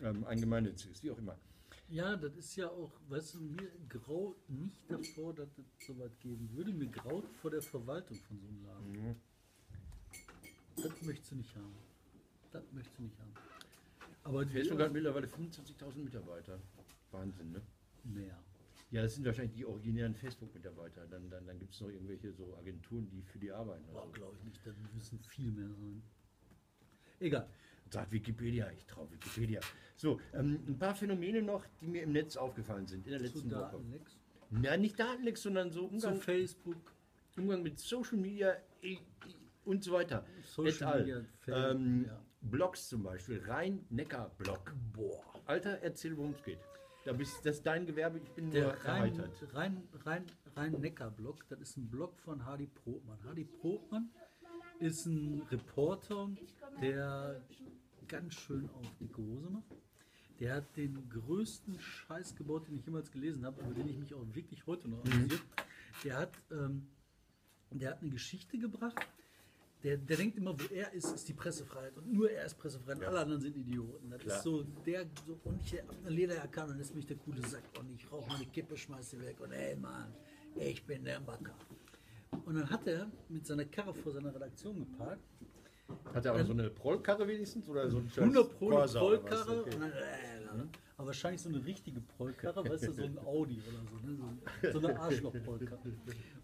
ähm, 0.04 0.24
ein 0.26 0.40
gemeinnütziges, 0.40 1.02
wie 1.04 1.12
auch 1.12 1.18
immer. 1.18 1.38
Ja, 1.90 2.18
das 2.18 2.36
ist 2.36 2.56
ja 2.58 2.70
auch, 2.70 2.92
weißt 3.08 3.36
du, 3.36 3.42
mir 3.42 3.72
graut 3.88 4.38
nicht 4.50 4.92
davor, 4.92 5.34
dass 5.34 5.48
es 5.58 5.88
so 5.88 5.98
weit 5.98 6.20
geben 6.20 6.50
würde. 6.54 6.74
Mir 6.74 6.88
graut 6.88 7.26
vor 7.42 7.50
der 7.50 7.62
Verwaltung 7.62 8.18
von 8.18 8.38
so 8.40 8.48
einem 8.48 8.64
Laden. 8.66 9.16
Das 10.76 11.02
möchtest 11.02 11.32
du 11.32 11.36
nicht 11.38 11.56
haben. 11.56 11.76
Das 12.52 12.64
möchtest 12.74 13.00
du 13.00 13.04
nicht 13.04 13.18
haben. 13.20 13.34
Aber 14.24 14.46
Facebook 14.46 14.80
hat 14.82 14.92
mittlerweile 14.92 15.28
25.000 15.28 16.04
Mitarbeiter. 16.04 16.60
Wahnsinn, 17.12 17.54
ne? 17.54 17.62
mehr. 18.04 18.38
Ja, 18.90 19.02
das 19.02 19.16
sind 19.16 19.26
wahrscheinlich 19.26 19.54
die 19.54 19.66
originären 19.66 20.16
Facebook-Mitarbeiter. 20.16 21.06
Dann, 21.08 21.30
dann, 21.30 21.46
dann 21.46 21.60
gibt 21.60 21.74
es 21.74 21.82
noch 21.82 21.90
irgendwelche 21.90 22.32
so 22.34 22.56
Agenturen, 22.58 23.10
die 23.10 23.22
für 23.22 23.38
die 23.38 23.52
arbeiten. 23.52 23.86
Boah, 23.92 24.02
Also. 24.02 24.14
glaube 24.14 24.38
ich 24.38 24.44
nicht. 24.46 24.62
Da 24.66 24.72
müssen 24.94 25.20
viel 25.20 25.52
mehr 25.52 25.68
sein. 25.68 26.02
Egal. 27.20 27.50
Sagt 27.90 28.12
Wikipedia, 28.12 28.70
ich 28.72 28.86
traue 28.86 29.10
Wikipedia. 29.12 29.60
So, 29.96 30.20
ähm, 30.34 30.60
ein 30.68 30.78
paar 30.78 30.94
Phänomene 30.96 31.42
noch, 31.42 31.66
die 31.82 31.88
mir 31.88 32.04
im 32.04 32.12
Netz 32.12 32.38
aufgefallen 32.38 32.86
sind 32.86 33.06
in 33.08 33.12
der 33.12 33.20
Zu 33.20 33.26
letzten 33.26 33.52
Woche. 33.52 33.60
Datenlecks. 33.60 34.18
Ja, 34.62 34.78
nicht 34.78 35.00
Datenlecks, 35.00 35.42
sondern 35.42 35.72
so 35.72 35.88
Zu 35.88 35.94
Umgang, 35.94 36.22
Facebook. 36.22 36.94
Umgang 37.38 37.64
mit 37.64 37.80
Social 37.80 38.18
Media 38.18 38.56
äh, 38.82 38.98
und 39.66 39.84
so 39.84 39.94
weiter. 39.94 40.26
Social. 40.44 41.00
Media, 41.00 41.26
Facebook, 41.40 41.72
ähm, 41.76 42.06
ja. 42.08 42.24
Blogs 42.42 42.88
zum 42.90 43.04
Beispiel, 43.04 43.42
Rhein-Neckar-Blog. 43.46 44.74
Boah. 44.94 45.24
Alter, 45.46 45.80
erzähl, 45.82 46.16
worum 46.18 46.32
es 46.32 46.44
geht. 46.44 46.60
Da 47.08 47.14
bist, 47.14 47.46
das 47.46 47.56
ist 47.56 47.66
dein 47.66 47.86
Gewerbe, 47.86 48.18
ich 48.18 48.30
bin 48.32 48.52
Der 48.52 48.68
Rhein, 48.84 49.16
erheitert. 49.16 49.54
Rhein, 49.54 49.82
Rhein, 50.04 50.26
Rhein-Neckar-Blog, 50.58 51.46
das 51.48 51.62
ist 51.62 51.78
ein 51.78 51.90
Blog 51.90 52.20
von 52.20 52.44
Hardy 52.46 52.68
Probmann. 52.68 53.18
Hardy 53.24 53.46
Probmann 53.46 54.10
ist 54.80 55.06
ein 55.06 55.42
Reporter, 55.50 56.30
der 56.82 57.42
ganz 58.10 58.34
schön 58.34 58.70
auf 58.72 58.92
die 59.00 59.10
Hose 59.16 59.50
macht. 59.50 59.74
Der 60.42 60.56
hat 60.56 60.76
den 60.76 61.08
größten 61.08 61.80
Scheiß 61.80 62.36
gebaut, 62.36 62.68
den 62.68 62.76
ich 62.76 62.86
jemals 62.86 63.10
gelesen 63.10 63.46
habe, 63.46 63.62
über 63.62 63.74
den 63.74 63.88
ich 63.88 63.98
mich 63.98 64.14
auch 64.14 64.26
wirklich 64.34 64.68
heute 64.68 64.90
noch 64.90 65.02
amüsiert. 65.06 65.42
Der 66.04 66.18
hat, 66.18 66.34
ähm, 66.52 66.90
der 67.72 67.92
hat 67.92 68.02
eine 68.02 68.10
Geschichte 68.10 68.58
gebracht. 68.58 69.00
Der, 69.88 69.96
der 69.96 70.18
denkt 70.18 70.38
immer, 70.38 70.54
wo 70.60 70.66
er 70.74 70.92
ist, 70.92 71.16
ist 71.16 71.30
die 71.30 71.34
Pressefreiheit. 71.34 71.96
Und 71.96 72.12
nur 72.12 72.30
er 72.30 72.46
ist 72.46 72.56
Pressefreiheit. 72.56 73.04
Ja. 73.04 73.08
Alle 73.08 73.20
anderen 73.22 73.40
sind 73.40 73.56
Idioten. 73.56 74.10
Das 74.10 74.20
Klar. 74.20 74.36
ist 74.36 74.44
so, 74.44 74.64
der, 74.86 75.06
so, 75.26 75.40
und 75.46 75.62
ich 75.64 75.80
hab 75.80 75.86
eine 76.02 76.10
Lederjacke 76.14 76.62
an 76.62 76.72
und 76.72 76.80
ist 76.82 76.94
mich 76.94 77.06
der 77.06 77.16
coole 77.16 77.42
Sack. 77.48 77.64
Und 77.80 77.90
ich 77.96 78.12
rauche 78.12 78.28
meine 78.28 78.46
Kippe, 78.48 78.76
schmeiß 78.76 79.12
sie 79.12 79.22
weg. 79.22 79.40
Und 79.40 79.54
ey, 79.54 79.78
Mann, 79.78 80.14
ich 80.58 80.86
bin 80.86 81.06
der 81.06 81.22
Macker. 81.22 81.56
Und 82.46 82.56
dann 82.56 82.70
hat 82.70 82.86
er 82.86 83.10
mit 83.30 83.48
seiner 83.48 83.64
Karre 83.64 83.94
vor 83.94 84.12
seiner 84.12 84.36
Redaktion 84.36 84.78
geparkt. 84.78 85.24
Hat 86.14 86.26
er 86.26 86.34
aber 86.34 86.44
so 86.44 86.52
eine 86.52 86.70
Prollkarre 86.70 87.26
wenigstens? 87.26 87.70
Oder 87.70 87.90
so 87.90 88.00
ein 88.00 88.10
scheiß 88.10 88.24
100 88.24 88.60
Pro? 88.60 88.68
Prollkarre. 88.68 89.62
Okay. 89.62 89.74
Und 89.74 89.82
dann, 89.82 89.92
äh, 89.92 90.58
ne? 90.58 90.70
Aber 91.08 91.14
wahrscheinlich 91.14 91.42
so 91.42 91.48
eine 91.48 91.66
richtige 91.66 92.02
Prollkarre, 92.02 92.70
weißt 92.70 92.88
du, 92.88 92.92
so 92.92 93.04
ein 93.04 93.18
Audi 93.20 93.62
oder 93.62 93.82
so. 93.90 94.06
Ne? 94.06 94.38
So, 94.62 94.80
so 94.82 94.88
eine 94.88 95.00
Arschloch-Prollkarre. 95.00 95.94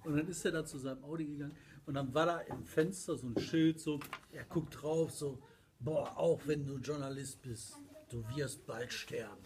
Und 0.05 0.15
dann 0.15 0.25
ist 0.29 0.45
er 0.45 0.51
da 0.53 0.65
zu 0.65 0.77
seinem 0.77 1.03
Audi 1.03 1.25
gegangen 1.25 1.53
und 1.85 1.95
dann 1.95 2.13
war 2.13 2.25
da 2.25 2.39
im 2.39 2.63
Fenster 2.63 3.17
so 3.17 3.27
ein 3.27 3.37
Schild, 3.41 3.81
so, 3.81 3.99
er 4.31 4.45
guckt 4.45 4.81
drauf, 4.81 5.11
so, 5.11 5.37
boah, 5.81 6.17
auch 6.17 6.39
wenn 6.45 6.65
du 6.65 6.77
Journalist 6.77 7.41
bist, 7.41 7.75
du 8.07 8.23
wirst 8.37 8.65
bald 8.65 8.93
sterben. 8.93 9.43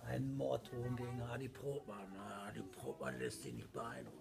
Ein 0.00 0.34
Morddrohung 0.36 0.96
gegen 0.96 1.22
Hardy 1.28 1.48
Probmann. 1.48 2.08
Na, 2.12 2.46
Hardy 2.46 2.62
Probmann 2.62 3.20
lässt 3.20 3.42
sich 3.42 3.54
nicht 3.54 3.72
beeindrucken. 3.72 4.18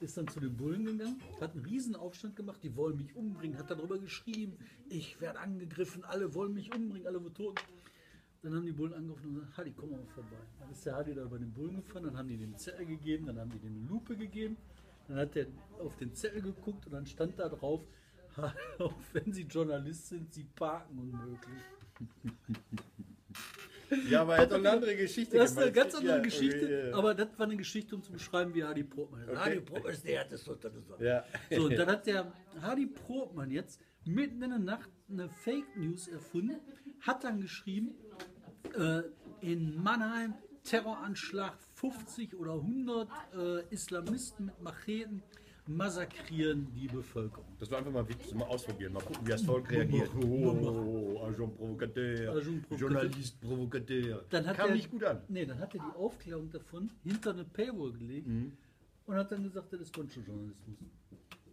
Ist 0.00 0.18
dann 0.18 0.28
zu 0.28 0.40
den 0.40 0.54
Bullen 0.54 0.84
gegangen, 0.84 1.18
hat 1.40 1.52
einen 1.52 1.64
riesen 1.64 1.96
Aufstand 1.96 2.36
gemacht, 2.36 2.62
die 2.62 2.76
wollen 2.76 2.98
mich 2.98 3.16
umbringen, 3.16 3.56
hat 3.58 3.70
darüber 3.70 3.98
geschrieben, 3.98 4.58
ich 4.90 5.18
werde 5.18 5.38
angegriffen, 5.38 6.04
alle 6.04 6.34
wollen 6.34 6.52
mich 6.52 6.74
umbringen, 6.74 7.06
alle 7.06 7.24
wird 7.24 7.38
tot. 7.38 7.58
Dann 8.42 8.54
haben 8.54 8.64
die 8.64 8.72
Bullen 8.72 8.94
angerufen 8.94 9.26
und 9.28 9.34
gesagt, 9.34 9.56
Hardy, 9.58 9.74
komm 9.76 9.90
mal 9.90 10.06
vorbei. 10.14 10.36
Dann 10.58 10.70
ist 10.70 10.86
der 10.86 10.94
Hardy 10.94 11.14
da 11.14 11.22
über 11.22 11.38
den 11.38 11.52
Bullen 11.52 11.76
gefahren, 11.76 12.04
dann 12.04 12.16
haben 12.16 12.28
die 12.28 12.38
den 12.38 12.56
Zettel 12.56 12.86
gegeben, 12.86 13.26
dann 13.26 13.38
haben 13.38 13.50
die 13.50 13.58
den 13.58 13.86
Lupe 13.86 14.16
gegeben, 14.16 14.56
dann 15.08 15.18
hat 15.18 15.34
der 15.34 15.46
auf 15.78 15.96
den 15.96 16.14
Zettel 16.14 16.40
geguckt 16.40 16.86
und 16.86 16.92
dann 16.92 17.04
stand 17.06 17.38
da 17.38 17.48
drauf, 17.48 17.82
auch 18.78 18.94
wenn 19.12 19.32
Sie 19.32 19.42
Journalist 19.42 20.08
sind, 20.08 20.32
Sie 20.32 20.44
parken 20.44 20.98
unmöglich. 20.98 21.62
Ja, 24.08 24.22
aber 24.22 24.36
er 24.36 24.42
hat 24.42 24.52
doch 24.52 24.56
eine 24.56 24.70
andere 24.70 24.96
Geschichte 24.96 25.36
Das 25.36 25.50
ist 25.50 25.58
eine 25.58 25.72
ganz 25.72 25.94
andere 25.94 26.16
Ja, 26.16 26.22
Geschichte, 26.22 26.64
okay, 26.64 26.90
ja. 26.90 26.96
aber 26.96 27.14
das 27.14 27.28
war 27.36 27.46
eine 27.46 27.56
Geschichte, 27.56 27.94
um 27.96 28.02
zu 28.02 28.12
beschreiben, 28.12 28.54
wie 28.54 28.62
Hardy 28.62 28.84
Probmann 28.84 29.22
ist. 29.22 29.28
Okay. 29.28 29.38
Hardy 29.38 29.60
Probmann 29.60 29.92
ist 29.92 30.04
der 30.04 30.18
härteste 30.18 30.52
unter 30.52 30.70
den 30.70 30.84
Sonnen. 30.84 31.04
Ja. 31.04 31.24
So, 31.50 31.64
und 31.64 31.76
dann 31.76 31.88
hat 31.88 32.06
der 32.06 32.32
Hardy 32.62 32.86
Probmann 32.86 33.50
jetzt 33.50 33.80
mitten 34.04 34.42
in 34.42 34.50
der 34.50 34.58
Nacht 34.58 34.90
eine 35.08 35.28
Fake 35.28 35.76
News 35.76 36.08
erfunden, 36.08 36.60
hat 37.00 37.24
dann 37.24 37.40
geschrieben, 37.40 37.94
äh, 38.74 39.02
in 39.40 39.82
Mannheim 39.82 40.34
Terroranschlag, 40.64 41.56
50 41.74 42.34
oder 42.36 42.54
100 42.54 43.08
äh, 43.34 43.64
Islamisten 43.74 44.46
mit 44.46 44.60
Macheten 44.60 45.22
massakrieren 45.66 46.66
die 46.74 46.88
Bevölkerung. 46.88 47.46
Das 47.58 47.70
war 47.70 47.78
einfach 47.78 47.92
mal 47.92 48.08
Witz, 48.08 48.32
mal 48.34 48.44
ausprobieren, 48.44 48.92
mal 48.92 49.02
gucken, 49.02 49.24
wie 49.26 49.30
das 49.30 49.42
Volk 49.42 49.70
reagiert. 49.70 50.10
Oh, 50.16 51.20
Agent 51.22 51.56
Provocateur, 51.56 52.32
Agent 52.32 52.68
Provocateur. 52.68 52.78
Journalist 52.78 53.40
Provocateur. 53.40 54.24
Dann 54.30 54.46
hat 54.46 54.56
Kam 54.56 54.68
er, 54.70 54.74
nicht 54.74 54.90
gut 54.90 55.04
an. 55.04 55.22
Nee, 55.28 55.46
dann 55.46 55.58
hat 55.58 55.74
er 55.74 55.80
die 55.80 55.96
Aufklärung 55.96 56.50
davon 56.50 56.90
hinter 57.04 57.30
eine 57.30 57.44
Paywall 57.44 57.92
gelegt 57.92 58.26
Mhm. 58.26 58.52
und 59.06 59.14
hat 59.14 59.30
dann 59.30 59.44
gesagt, 59.44 59.72
das 59.72 59.80
ist 59.80 59.92
Grundschuljournalismus. 59.94 60.76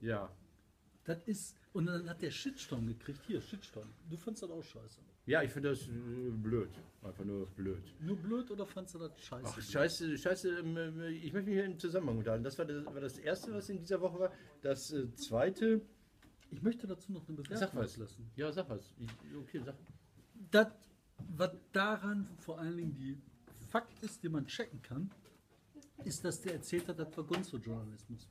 Ja. 0.02 0.30
Das 1.04 1.22
ist, 1.26 1.56
und 1.74 1.86
dann 1.86 2.10
hat 2.10 2.22
der 2.22 2.32
Shitstorm 2.32 2.88
gekriegt. 2.88 3.20
Hier, 3.28 3.40
Shitstorm. 3.42 3.88
Du 4.10 4.18
fandst 4.18 4.42
das 4.44 4.50
auch 4.50 4.64
scheiße. 4.64 5.00
Ja, 5.28 5.44
ich 5.44 5.52
finde 5.52 5.70
das 5.70 5.88
äh, 5.88 5.92
blöd. 6.32 6.70
Einfach 7.04 7.26
nur 7.26 7.46
blöd. 7.48 7.84
Nur 8.02 8.16
blöd 8.16 8.50
oder 8.50 8.66
fandst 8.66 8.96
du 8.96 9.00
das 9.00 9.12
scheiße? 9.22 9.46
Ach, 9.46 9.62
scheiße, 9.62 10.18
scheiße, 10.18 10.60
ähm, 10.60 10.78
äh, 10.78 11.10
ich 11.10 11.32
möchte 11.34 11.50
mich 11.50 11.56
hier 11.60 11.66
im 11.66 11.78
Zusammenhang 11.78 12.18
unterhalten. 12.18 12.44
Das 12.46 12.58
war 12.58 12.66
das, 12.66 12.86
war 12.86 13.02
das 13.02 13.18
Erste, 13.18 13.54
was 13.54 13.70
in 13.70 13.78
dieser 13.78 14.00
Woche 14.02 14.20
war. 14.20 14.32
Das 14.62 14.92
äh, 14.94 15.14
Zweite, 15.16 15.82
Ich 16.50 16.62
möchte 16.62 16.88
dazu 16.88 17.12
noch 17.12 17.28
eine 17.28 17.38
sag 17.38 17.50
Bewertung 17.50 17.80
was. 17.82 17.98
lassen. 17.98 18.32
Ja, 18.38 18.52
sag 18.54 18.70
was. 18.70 18.94
Ich, 19.00 19.10
okay, 19.38 19.62
sag. 19.64 19.76
Das, 20.50 20.68
was 21.36 21.52
daran 21.74 22.26
vor 22.40 22.60
allen 22.60 22.78
Dingen 22.78 22.96
die 22.96 23.18
Fakt 23.70 24.02
ist, 24.02 24.24
den 24.24 24.32
man 24.32 24.48
checken 24.48 24.82
kann, 24.82 25.12
ist, 26.06 26.24
dass 26.24 26.42
der 26.42 26.54
erzählt 26.54 26.88
hat, 26.88 27.00
das 27.00 27.16
war 27.18 27.26
Gonzo-Journalismus. 27.26 28.30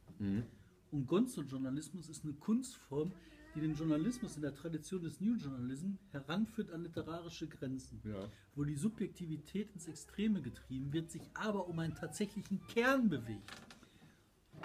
Und 0.92 1.06
Gonzo-Journalismus 1.06 2.08
ist 2.08 2.24
eine 2.24 2.32
Kunstform, 2.34 3.12
die 3.56 3.60
den 3.62 3.74
Journalismus 3.74 4.36
in 4.36 4.42
der 4.42 4.54
Tradition 4.54 5.02
des 5.02 5.20
New 5.20 5.34
Journalism 5.36 5.92
heranführt 6.12 6.70
an 6.72 6.82
literarische 6.82 7.46
Grenzen, 7.48 8.00
Ja. 8.04 8.28
wo 8.54 8.64
die 8.64 8.76
Subjektivität 8.76 9.72
ins 9.72 9.88
Extreme 9.88 10.42
getrieben 10.42 10.92
wird, 10.92 11.10
sich 11.10 11.22
aber 11.34 11.66
um 11.66 11.78
einen 11.78 11.94
tatsächlichen 11.94 12.60
Kern 12.68 13.08
bewegt. 13.08 13.50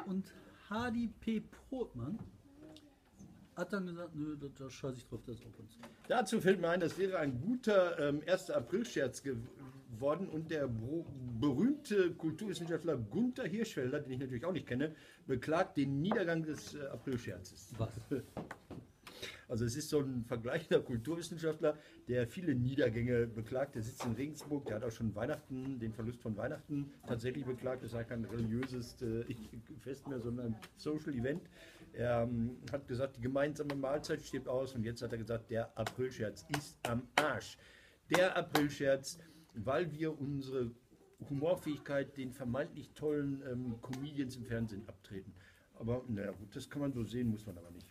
Und 0.06 0.34
Hardy 0.70 1.08
P. 1.22 1.40
Brotmann 1.70 2.20
hat 3.56 3.72
dann 3.74 3.86
gesagt, 3.88 4.16
nö, 4.16 4.36
da, 4.38 4.48
da 4.58 4.70
scheiße 4.70 4.98
ich 4.98 5.06
drauf, 5.08 5.22
das 5.26 5.38
ist 5.40 5.46
auch 5.46 5.54
Kunst. 5.54 5.78
Dazu 6.08 6.42
fällt 6.42 6.60
mir 6.60 6.70
ein, 6.70 6.80
das 6.80 6.98
wäre 6.98 7.18
ein 7.20 7.40
guter 7.42 7.98
ähm, 8.00 8.22
1. 8.28 8.50
April-Scherz 8.52 9.24
geworden 9.92 10.28
und 10.28 10.50
der 10.50 10.70
berühmte 11.40 12.12
Kulturwissenschaftler 12.12 12.98
Gunther 12.98 13.46
Hirschfelder, 13.46 14.00
den 14.00 14.14
ich 14.14 14.20
natürlich 14.20 14.46
auch 14.46 14.54
nicht 14.54 14.68
kenne, 14.68 14.96
beklagt 15.28 15.78
den 15.78 16.02
Niedergang 16.02 16.44
des 16.44 16.76
äh, 16.76 16.86
Aprilscherzes. 16.88 17.74
Was? 17.78 18.00
Also 19.52 19.66
es 19.66 19.76
ist 19.76 19.90
so 19.90 20.00
ein 20.00 20.24
vergleichender 20.24 20.80
Kulturwissenschaftler, 20.80 21.78
der 22.08 22.26
viele 22.26 22.56
Niedergänge 22.56 23.28
beklagt. 23.28 23.76
Der 23.76 23.82
sitzt 23.82 24.06
in 24.06 24.14
Regensburg, 24.14 24.66
der 24.66 24.78
hat 24.78 24.84
auch 24.86 24.92
schon 24.92 25.14
Weihnachten, 25.14 25.78
den 25.78 25.92
Verlust 25.92 26.22
von 26.22 26.38
Weihnachten 26.38 26.90
tatsächlich 27.06 27.44
beklagt. 27.44 27.84
Das 27.84 27.92
ist 27.92 27.98
ja 27.98 28.06
kein 28.06 28.24
religiöses 28.24 29.02
äh, 29.02 29.26
Fest 29.82 30.08
mehr, 30.08 30.22
sondern 30.22 30.54
ein 30.54 30.56
Social 30.78 31.14
Event. 31.14 31.42
Er 31.92 32.22
ähm, 32.22 32.60
hat 32.72 32.88
gesagt, 32.88 33.18
die 33.18 33.22
gemeinsame 33.22 33.76
Mahlzeit 33.76 34.22
stirbt 34.22 34.48
aus 34.48 34.74
und 34.74 34.86
jetzt 34.86 35.02
hat 35.02 35.12
er 35.12 35.18
gesagt, 35.18 35.52
der 35.52 35.78
Aprilscherz 35.78 36.46
ist 36.58 36.78
am 36.84 37.04
Arsch. 37.18 37.58
Der 38.10 38.38
Aprilscherz, 38.38 39.20
weil 39.54 39.92
wir 39.92 40.20
unsere 40.20 40.72
Humorfähigkeit 41.30 42.18
den 42.18 42.32
vermeintlich 42.32 42.92
tollen 42.94 43.42
ähm, 43.48 43.82
Comedians 43.82 44.36
im 44.36 44.46
Fernsehen 44.46 44.88
abtreten. 44.88 45.34
Aber 45.76 46.04
naja 46.08 46.32
gut, 46.32 46.56
das 46.56 46.70
kann 46.70 46.82
man 46.82 46.94
so 46.94 47.04
sehen, 47.04 47.30
muss 47.30 47.46
man 47.46 47.58
aber 47.58 47.72
nicht. 47.72 47.88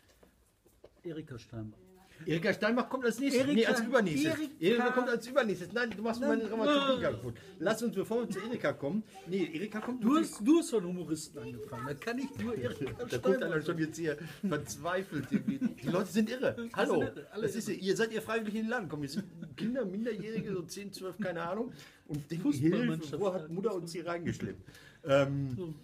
Erika 1.02 1.38
Steinbach. 1.38 1.89
Erika 2.26 2.52
Steinbach 2.52 2.88
kommt 2.88 3.04
als 3.04 3.18
nächstes. 3.18 3.42
Erika- 3.42 3.54
nee, 3.54 3.66
als 3.66 3.80
übernächstes. 3.80 4.32
Erika- 4.34 4.52
Erika, 4.60 4.90
kommt 4.90 5.08
als 5.08 5.26
übernächstes. 5.26 5.72
Nein, 5.72 5.90
du 5.96 6.02
machst 6.02 6.20
meine 6.20 6.44
Dramaturgie 6.44 7.02
kaputt. 7.02 7.34
Lass 7.58 7.82
uns, 7.82 7.94
bevor 7.94 8.20
wir 8.22 8.30
zu 8.30 8.40
Erika 8.40 8.72
kommen. 8.72 9.02
Nee, 9.26 9.50
Erika 9.54 9.80
kommt 9.80 10.02
Du 10.04 10.16
hast, 10.16 10.40
du 10.46 10.58
hast 10.58 10.70
von 10.70 10.84
Humoristen 10.84 11.38
angefangen, 11.42 11.86
da 11.86 11.94
kann 11.94 12.18
ich 12.18 12.38
nur 12.38 12.56
Erika 12.56 13.04
Da 13.04 13.18
guckt 13.18 13.42
einer 13.42 13.62
schon 13.62 13.78
jetzt 13.78 13.96
hier 13.96 14.16
verzweifelt. 14.48 15.30
Die, 15.30 15.38
die 15.58 15.88
Leute 15.88 16.10
sind 16.10 16.30
irre. 16.30 16.56
Hallo. 16.74 17.00
sind 17.00 17.16
irre, 17.16 17.26
alle 17.32 17.42
Das 17.42 17.56
ist, 17.56 17.68
ihr 17.68 17.96
seid 17.96 18.12
ihr 18.12 18.22
freiwillig 18.22 18.54
in 18.54 18.62
den 18.62 18.70
Laden 18.70 18.84
gekommen. 18.84 19.02
Wir 19.02 19.08
sind 19.10 19.24
Kinder, 19.56 19.84
Minderjährige, 19.84 20.52
so 20.52 20.62
10, 20.62 20.92
12, 20.92 21.18
keine 21.18 21.42
Ahnung. 21.42 21.72
Und 22.06 22.30
denken, 22.30 22.52
Hilfe, 22.52 23.20
wo 23.20 23.32
hat 23.32 23.48
Mutter 23.50 23.74
uns 23.74 23.92
hier 23.92 24.06
reingeschleppt? 24.06 24.62
Ähm, 25.04 25.74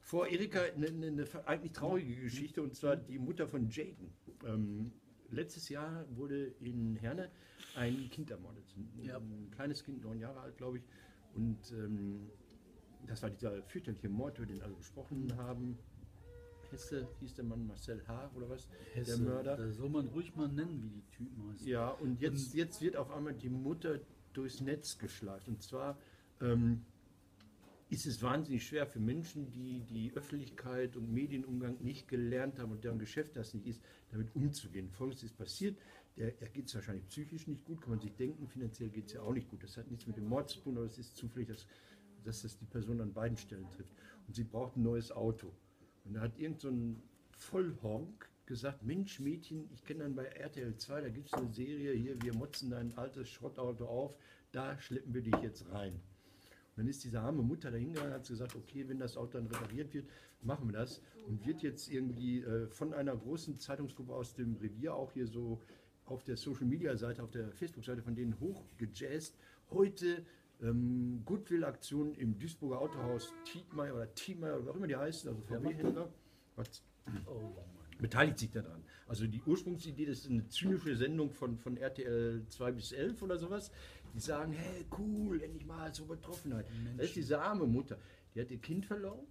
vor 0.00 0.26
Erika 0.28 0.60
eine, 0.76 0.86
eine, 0.88 1.06
eine 1.06 1.26
eigentlich 1.46 1.72
traurige 1.72 2.14
Geschichte 2.16 2.62
und 2.62 2.74
zwar 2.76 2.96
die 2.96 3.18
Mutter 3.18 3.46
von 3.48 3.68
Jaden. 3.70 4.12
Ähm, 4.46 4.92
letztes 5.32 5.68
Jahr 5.68 6.04
wurde 6.16 6.46
in 6.60 6.96
Herne 6.96 7.30
ein 7.76 8.08
Kind 8.10 8.30
ermordet. 8.30 8.64
Ein, 8.76 9.04
Ja. 9.04 9.16
ein 9.18 9.50
kleines 9.50 9.82
Kind, 9.84 10.02
neun 10.04 10.18
Jahre 10.20 10.40
alt, 10.40 10.56
glaube 10.56 10.78
ich. 10.78 10.84
Und 11.34 11.58
ähm, 11.72 12.30
das 13.06 13.22
war 13.22 13.30
dieser 13.30 13.62
fürchterliche 13.64 14.08
Mord, 14.08 14.38
über 14.38 14.46
den 14.46 14.62
alle 14.62 14.74
gesprochen 14.74 15.34
haben. 15.36 15.78
Hesse 16.70 17.06
hieß 17.20 17.34
der 17.34 17.44
Mann 17.44 17.66
Marcel 17.66 18.02
H. 18.06 18.30
oder 18.34 18.48
was? 18.48 18.68
Hesse, 18.94 19.16
Der 19.18 19.26
Mörder. 19.26 19.56
Da 19.56 19.70
soll 19.72 19.90
man 19.90 20.08
ruhig 20.08 20.34
mal 20.36 20.48
nennen, 20.48 20.82
wie 20.82 20.88
die 20.88 21.02
Typen 21.10 21.50
heißen. 21.52 21.66
Ja, 21.68 21.90
und 21.90 22.20
jetzt, 22.20 22.54
jetzt 22.54 22.80
wird 22.80 22.96
auf 22.96 23.10
einmal 23.10 23.34
die 23.34 23.50
Mutter 23.50 24.00
durchs 24.32 24.60
Netz 24.60 24.96
geschleift. 24.98 25.48
Und 25.48 25.62
zwar 25.62 25.98
ähm, 26.40 26.84
ist 27.92 28.06
es 28.06 28.22
wahnsinnig 28.22 28.66
schwer 28.66 28.86
für 28.86 29.00
Menschen, 29.00 29.50
die 29.50 29.80
die 29.80 30.14
Öffentlichkeit 30.14 30.96
und 30.96 31.12
Medienumgang 31.12 31.76
nicht 31.82 32.08
gelernt 32.08 32.58
haben 32.58 32.72
und 32.72 32.84
deren 32.84 32.98
Geschäft 32.98 33.36
das 33.36 33.52
nicht 33.52 33.66
ist, 33.66 33.82
damit 34.10 34.34
umzugehen. 34.34 34.88
Folgendes 34.90 35.22
ist 35.22 35.36
passiert. 35.36 35.78
Der, 36.16 36.40
er 36.40 36.48
geht 36.48 36.68
es 36.68 36.74
wahrscheinlich 36.74 37.06
psychisch 37.08 37.46
nicht 37.48 37.66
gut, 37.66 37.82
kann 37.82 37.90
man 37.90 38.00
sich 38.00 38.16
denken. 38.16 38.48
Finanziell 38.48 38.88
geht 38.88 39.08
es 39.08 39.12
ja 39.12 39.20
auch 39.20 39.34
nicht 39.34 39.50
gut. 39.50 39.62
Das 39.62 39.76
hat 39.76 39.90
nichts 39.90 40.06
mit 40.06 40.16
dem 40.16 40.24
Mord 40.24 40.48
zu 40.48 40.60
tun, 40.60 40.78
aber 40.78 40.86
es 40.86 40.96
ist 40.96 41.18
zufällig, 41.18 41.48
dass, 41.48 41.66
dass 42.24 42.40
das 42.40 42.56
die 42.56 42.64
Person 42.64 42.98
an 43.02 43.12
beiden 43.12 43.36
Stellen 43.36 43.68
trifft. 43.70 43.92
Und 44.26 44.34
sie 44.34 44.44
braucht 44.44 44.74
ein 44.76 44.82
neues 44.82 45.12
Auto. 45.12 45.52
Und 46.06 46.14
da 46.14 46.22
hat 46.22 46.38
irgend 46.38 46.62
so 46.62 46.70
ein 46.70 47.02
Vollhonk 47.36 48.30
gesagt, 48.46 48.82
Mensch 48.82 49.20
Mädchen, 49.20 49.68
ich 49.70 49.84
kenne 49.84 50.04
dann 50.04 50.14
bei 50.14 50.24
RTL 50.24 50.74
2, 50.78 51.02
da 51.02 51.08
gibt 51.10 51.26
es 51.26 51.34
eine 51.34 51.52
Serie 51.52 51.92
hier, 51.92 52.22
wir 52.22 52.34
motzen 52.34 52.70
dein 52.70 52.96
altes 52.96 53.28
Schrottauto 53.28 53.84
auf, 53.84 54.16
da 54.50 54.78
schleppen 54.78 55.12
wir 55.12 55.20
dich 55.20 55.36
jetzt 55.42 55.70
rein. 55.70 56.00
Dann 56.76 56.86
ist 56.86 57.04
diese 57.04 57.20
arme 57.20 57.42
Mutter 57.42 57.70
dahingegangen 57.70 58.10
und 58.12 58.18
hat 58.18 58.26
gesagt, 58.26 58.56
okay, 58.56 58.88
wenn 58.88 58.98
das 58.98 59.16
Auto 59.16 59.38
dann 59.38 59.46
repariert 59.46 59.92
wird, 59.92 60.06
machen 60.42 60.68
wir 60.68 60.78
das. 60.78 61.02
Und 61.28 61.46
wird 61.46 61.62
jetzt 61.62 61.88
irgendwie 61.88 62.40
äh, 62.40 62.66
von 62.68 62.94
einer 62.94 63.16
großen 63.16 63.58
Zeitungsgruppe 63.58 64.14
aus 64.14 64.34
dem 64.34 64.56
Revier 64.56 64.94
auch 64.94 65.12
hier 65.12 65.26
so 65.26 65.60
auf 66.06 66.24
der 66.24 66.36
Social 66.36 66.66
Media 66.66 66.96
Seite, 66.96 67.22
auf 67.22 67.30
der 67.30 67.52
Facebook-Seite 67.52 68.02
von 68.02 68.14
denen 68.14 68.38
hochgejazzt. 68.40 69.36
Heute 69.70 70.24
ähm, 70.62 71.22
Goodwill-Aktion 71.24 72.14
im 72.14 72.38
Duisburger 72.38 72.80
Autohaus 72.80 73.32
Tietmeier 73.44 73.94
oder 73.94 74.14
Tietmeier 74.14 74.56
oder 74.56 74.64
wie 74.66 74.70
auch 74.70 74.76
immer 74.76 74.86
die 74.86 74.96
heißen, 74.96 75.28
also 75.28 75.40
VW-Händler. 75.42 76.12
Oh, 77.26 77.40
Mann. 77.54 77.81
Beteiligt 78.02 78.38
sich 78.38 78.50
daran. 78.50 78.84
Also 79.06 79.26
die 79.26 79.40
Ursprungsidee, 79.42 80.06
das 80.06 80.18
ist 80.18 80.30
eine 80.30 80.46
zynische 80.48 80.96
Sendung 80.96 81.30
von, 81.30 81.56
von 81.56 81.76
RTL 81.76 82.44
2 82.48 82.72
bis 82.72 82.92
11 82.92 83.22
oder 83.22 83.38
sowas. 83.38 83.70
Die 84.14 84.20
sagen, 84.20 84.52
hey, 84.52 84.84
cool, 84.98 85.40
endlich 85.40 85.64
mal 85.64 85.94
so 85.94 86.04
Betroffenheit. 86.04 86.66
Da 86.98 87.02
ist 87.02 87.16
diese 87.16 87.40
arme 87.40 87.66
Mutter, 87.66 87.98
die 88.34 88.40
hat 88.42 88.50
ihr 88.50 88.58
Kind 88.58 88.84
verloren. 88.84 89.26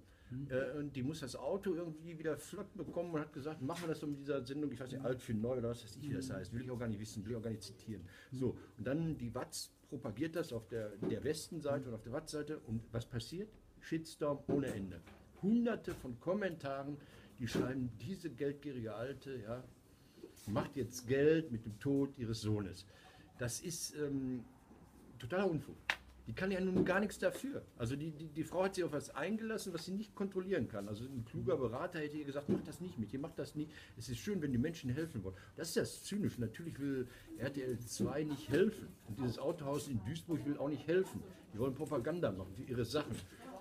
Äh, 0.50 0.78
und 0.78 0.96
die 0.96 1.04
muss 1.04 1.20
das 1.20 1.36
Auto 1.36 1.75
irgendwie 1.75 2.18
wieder 2.18 2.38
flott 2.38 2.74
bekommen 2.74 3.13
und 3.13 3.20
hat 3.20 3.34
gesagt, 3.34 3.62
machen 3.62 3.84
wir 3.84 3.90
das 3.90 4.00
doch 4.00 4.08
mit 4.08 4.20
dieser 4.22 4.46
Sendung, 4.46 4.72
ich 4.72 4.80
weiß 4.80 4.92
nicht, 4.92 5.04
alt 5.04 5.22
für 5.22 5.34
neu 5.34 5.58
oder 5.58 5.70
was 5.70 5.84
weiß 5.84 5.98
ich, 5.98 6.10
wie 6.10 6.13
das 6.13 6.30
heißt, 6.30 6.54
will 6.54 6.62
ich 6.62 6.72
auch 6.72 6.80
gar 6.80 6.88
nicht 6.88 7.01
wissen, 7.01 7.25
will 7.25 7.32
ich 7.32 7.38
auch 7.38 7.42
gar 7.42 7.50
nicht 7.50 7.63
zitieren. 7.63 8.01
So, 8.32 8.56
und 8.78 8.88
dann 8.88 9.18
die 9.18 9.36
Watz 9.36 9.72
propagiert 9.90 10.38
das 10.38 10.54
auf 10.54 10.70
der, 10.70 10.92
der 11.10 11.22
Westenseite 11.25 11.90
und 11.90 11.96
auf 11.96 12.01
der 12.01 12.13
Watz-Seite 12.13 12.60
und 12.60 12.82
was 12.94 13.06
passiert? 13.06 13.50
Shitstorm 13.82 14.40
ohne 14.48 14.68
Ende. 14.68 15.01
Hunderte 15.42 15.94
von 15.96 16.18
Kommentaren, 16.20 16.98
die 17.41 17.48
schreiben, 17.48 17.89
diese 18.00 18.29
geldgierige 18.29 18.93
Alte, 18.93 19.36
ja, 19.41 19.63
macht 20.45 20.75
jetzt 20.75 21.07
Geld 21.07 21.51
mit 21.51 21.65
dem 21.65 21.79
Tod 21.79 22.15
ihres 22.19 22.41
Sohnes. 22.41 22.86
Das 23.39 23.62
ist 23.62 23.95
ähm, 23.95 24.45
totaler 25.17 25.50
Unfug. 25.50 25.75
Die 26.27 26.33
kann 26.33 26.51
ja 26.51 26.62
nun 26.62 26.86
gar 26.86 27.00
nichts 27.00 27.17
dafür. 27.17 27.63
Also 27.79 27.95
die, 27.95 28.12
die, 28.12 28.27
die 28.27 28.43
Frau 28.43 28.63
hat 28.65 28.75
sich 28.75 28.83
auf 28.83 28.91
was 28.91 29.10
eingelassen, 29.15 29.74
was 29.74 29.86
sie 29.86 29.91
nicht 29.91 30.13
kontrollieren 30.13 30.67
kann. 30.67 30.88
Also 30.88 31.03
ein 31.05 31.25
kluger 31.25 31.57
Berater 31.57 31.98
hätte 31.98 32.15
ihr 32.15 32.25
gesagt, 32.25 32.48
mach 32.48 32.62
das 32.62 32.79
nicht 32.79 33.00
mit, 33.00 33.12
ihr 33.12 33.19
macht 33.19 33.39
das 33.39 33.55
nicht. 33.55 33.71
Es 33.98 34.07
ist 34.07 34.19
schön, 34.19 34.39
wenn 34.43 34.51
die 34.51 34.60
Menschen 34.60 34.91
helfen 34.91 35.24
wollen. 35.24 35.36
Das 35.55 35.69
ist 35.69 35.77
das 35.77 36.03
Zynische. 36.03 36.39
Natürlich 36.39 36.79
will 36.79 37.07
RTL 37.39 37.79
2 37.79 38.24
nicht 38.24 38.50
helfen. 38.50 38.88
Und 39.07 39.17
dieses 39.17 39.39
Autohaus 39.39 39.88
in 39.88 40.00
Duisburg 40.05 40.45
will 40.45 40.57
auch 40.57 40.69
nicht 40.69 40.86
helfen. 40.86 41.24
Die 41.55 41.57
wollen 41.57 41.74
Propaganda 41.74 42.31
machen 42.31 42.53
für 42.55 42.63
ihre 42.63 42.86
Sachen. 42.86 43.15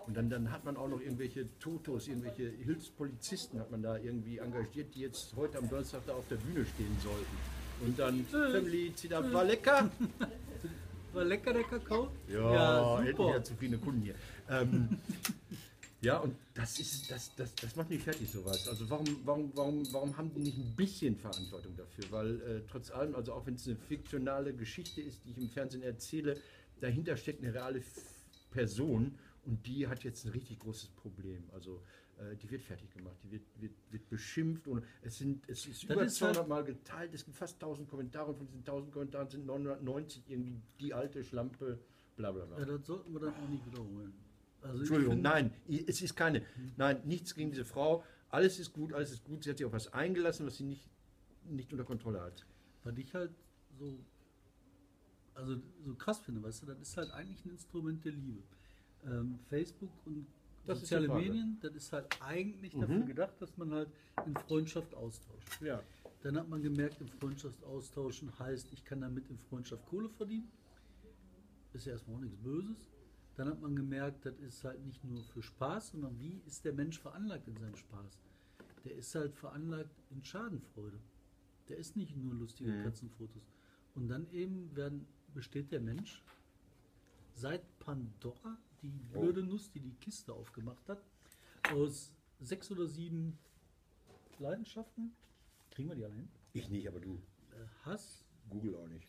Und 0.06 0.16
dann, 0.16 0.30
dann 0.30 0.50
hat 0.50 0.64
man 0.64 0.76
auch 0.76 0.88
noch 0.88 1.00
irgendwelche 1.00 1.46
Totos, 1.58 2.08
irgendwelche 2.08 2.48
Hilfspolizisten 2.48 3.60
hat 3.60 3.70
man 3.70 3.82
da 3.82 3.96
irgendwie 3.98 4.38
engagiert, 4.38 4.94
die 4.94 5.00
jetzt 5.00 5.34
heute 5.36 5.58
am 5.58 5.68
Donnerstag 5.68 6.02
da 6.06 6.14
auf 6.14 6.26
der 6.28 6.36
Bühne 6.36 6.64
stehen 6.64 6.96
sollten. 7.02 7.36
Und 7.82 7.98
dann, 7.98 8.24
Family, 8.26 8.92
zieht 8.94 9.12
ab, 9.12 9.24
war 9.32 9.44
lecker. 9.44 9.90
War 11.12 11.24
lecker 11.24 11.52
der 11.52 11.64
Kakao? 11.64 12.08
Ja, 12.28 12.98
endlich 12.98 13.16
super. 13.16 13.28
wieder 13.30 13.44
zufriedene 13.44 13.78
Kunden 13.78 14.02
hier. 14.02 14.14
Ähm, 14.48 14.88
ja, 16.02 16.18
und 16.18 16.36
das 16.54 16.78
ist, 16.78 17.10
das, 17.10 17.34
das, 17.34 17.52
das 17.56 17.74
macht 17.74 17.90
mich 17.90 18.02
fertig, 18.02 18.30
sowas. 18.30 18.68
Also 18.68 18.88
warum, 18.88 19.06
warum, 19.24 19.50
warum, 19.54 19.92
warum 19.92 20.16
haben 20.16 20.32
die 20.32 20.40
nicht 20.40 20.56
ein 20.56 20.72
bisschen 20.76 21.16
Verantwortung 21.16 21.76
dafür? 21.76 22.04
Weil 22.10 22.40
äh, 22.42 22.60
trotz 22.70 22.92
allem, 22.92 23.16
also 23.16 23.32
auch 23.32 23.44
wenn 23.44 23.54
es 23.54 23.66
eine 23.66 23.76
fiktionale 23.76 24.54
Geschichte 24.54 25.00
ist, 25.00 25.24
die 25.24 25.30
ich 25.32 25.38
im 25.38 25.48
Fernsehen 25.48 25.82
erzähle, 25.82 26.36
dahinter 26.80 27.16
steckt 27.16 27.42
eine 27.42 27.52
reale 27.52 27.82
Person 28.52 29.18
und 29.50 29.66
die 29.66 29.88
hat 29.88 30.04
jetzt 30.04 30.24
ein 30.24 30.30
richtig 30.30 30.60
großes 30.60 30.90
Problem. 30.90 31.42
Also 31.52 31.82
äh, 32.18 32.36
die 32.36 32.48
wird 32.50 32.62
fertig 32.62 32.88
gemacht, 32.92 33.16
die 33.24 33.32
wird, 33.32 33.42
wird, 33.60 33.72
wird 33.90 34.08
beschimpft 34.08 34.68
und 34.68 34.84
es 35.02 35.18
sind 35.18 35.48
es 35.48 35.66
ist 35.66 35.82
Das 35.88 35.90
über 35.96 36.04
ist 36.04 36.22
halt- 36.22 36.34
200 36.36 36.48
Mal 36.48 36.64
geteilt, 36.64 37.12
es 37.14 37.24
gibt 37.24 37.36
fast 37.36 37.54
1000 37.56 37.88
Kommentare 37.88 38.30
und 38.30 38.36
von 38.38 38.46
diesen 38.46 38.60
1000 38.60 38.92
Kommentaren 38.92 39.28
sind 39.28 39.46
990 39.46 40.22
irgendwie 40.28 40.60
die 40.78 40.94
alte 40.94 41.24
Schlampe, 41.24 41.80
bla 42.16 42.30
bla 42.30 42.44
bla. 42.44 42.58
Ja, 42.60 42.64
das 42.64 42.86
sollten 42.86 43.12
wir 43.12 43.20
dann 43.20 43.34
auch 43.34 43.48
nicht 43.48 43.66
wiederholen. 43.66 44.12
Also 44.62 44.78
Entschuldigung, 44.80 45.20
nein, 45.20 45.52
es 45.86 46.00
ist 46.02 46.14
keine. 46.14 46.42
Nein, 46.76 47.00
nichts 47.06 47.34
gegen 47.34 47.50
diese 47.50 47.64
Frau. 47.64 48.04
Alles 48.28 48.58
ist 48.60 48.72
gut, 48.72 48.92
alles 48.92 49.10
ist 49.10 49.24
gut. 49.24 49.42
Sie 49.42 49.50
hat 49.50 49.56
sich 49.58 49.66
auf 49.66 49.72
was 49.72 49.92
eingelassen, 49.92 50.46
was 50.46 50.58
sie 50.58 50.64
nicht, 50.64 50.88
nicht 51.48 51.72
unter 51.72 51.84
Kontrolle 51.84 52.20
hat. 52.20 52.46
Was 52.84 52.96
ich 52.98 53.12
halt 53.14 53.32
so, 53.78 53.98
also 55.34 55.56
so 55.84 55.94
krass 55.94 56.20
finde, 56.20 56.42
weißt 56.42 56.62
du, 56.62 56.66
das 56.66 56.78
ist 56.80 56.96
halt 56.96 57.10
eigentlich 57.10 57.44
ein 57.44 57.50
Instrument 57.50 58.04
der 58.04 58.12
Liebe. 58.12 58.42
Ähm, 59.06 59.38
Facebook 59.48 59.90
und 60.06 60.26
Das 60.66 60.80
soziale. 60.80 61.08
Medien, 61.08 61.58
das 61.62 61.74
ist 61.74 61.92
halt 61.92 62.06
eigentlich 62.20 62.74
Mhm. 62.76 62.80
dafür 62.82 63.00
gedacht, 63.02 63.40
dass 63.40 63.56
man 63.56 63.72
halt 63.72 63.88
in 64.26 64.34
Freundschaft 64.36 64.94
austauscht. 64.94 65.60
Ja. 65.62 65.82
Dann 66.22 66.36
hat 66.36 66.48
man 66.48 66.60
gemerkt, 66.62 67.00
in 67.00 67.08
Freundschaft 67.08 67.64
austauschen 67.64 68.38
heißt, 68.38 68.70
ich 68.72 68.84
kann 68.84 69.00
damit 69.00 69.28
in 69.30 69.38
Freundschaft 69.38 69.86
Kohle 69.86 70.08
verdienen. 70.10 70.50
Ist 71.72 71.86
ja 71.86 71.92
erstmal 71.92 72.16
auch 72.16 72.20
nichts 72.20 72.36
Böses. 72.38 72.88
Dann 73.36 73.48
hat 73.48 73.60
man 73.62 73.74
gemerkt, 73.74 74.26
das 74.26 74.38
ist 74.40 74.62
halt 74.64 74.84
nicht 74.84 75.02
nur 75.02 75.22
für 75.24 75.42
Spaß, 75.42 75.92
sondern 75.92 76.18
wie 76.20 76.42
ist 76.46 76.64
der 76.64 76.74
Mensch 76.74 76.98
veranlagt 76.98 77.48
in 77.48 77.56
seinem 77.56 77.76
Spaß? 77.76 78.18
Der 78.84 78.94
ist 78.96 79.14
halt 79.14 79.34
veranlagt 79.34 79.94
in 80.10 80.22
Schadenfreude. 80.22 80.98
Der 81.68 81.78
ist 81.78 81.96
nicht 81.96 82.16
nur 82.16 82.34
lustige 82.34 82.70
Mhm. 82.70 82.82
Katzenfotos. 82.84 83.42
Und 83.94 84.08
dann 84.08 84.28
eben 84.30 84.74
werden, 84.76 85.06
besteht 85.32 85.72
der 85.72 85.80
Mensch 85.80 86.22
seit 87.34 87.62
Pandora, 87.78 88.58
die 88.82 89.00
Oh. 89.14 89.20
blöde 89.20 89.42
Nuss, 89.42 89.70
die 89.70 89.80
die 89.80 89.94
Kiste 89.94 90.32
aufgemacht 90.32 90.88
hat, 90.88 91.02
aus 91.72 92.12
sechs 92.40 92.70
oder 92.70 92.86
sieben 92.86 93.38
Leidenschaften. 94.38 95.12
Kriegen 95.70 95.88
wir 95.88 95.96
die 95.96 96.04
alle 96.04 96.14
hin? 96.14 96.28
Ich 96.52 96.68
nicht, 96.68 96.88
aber 96.88 97.00
du. 97.00 97.14
Äh, 97.52 97.64
Hass, 97.84 98.24
Google 98.48 98.74
auch 98.76 98.88
nicht. 98.88 99.06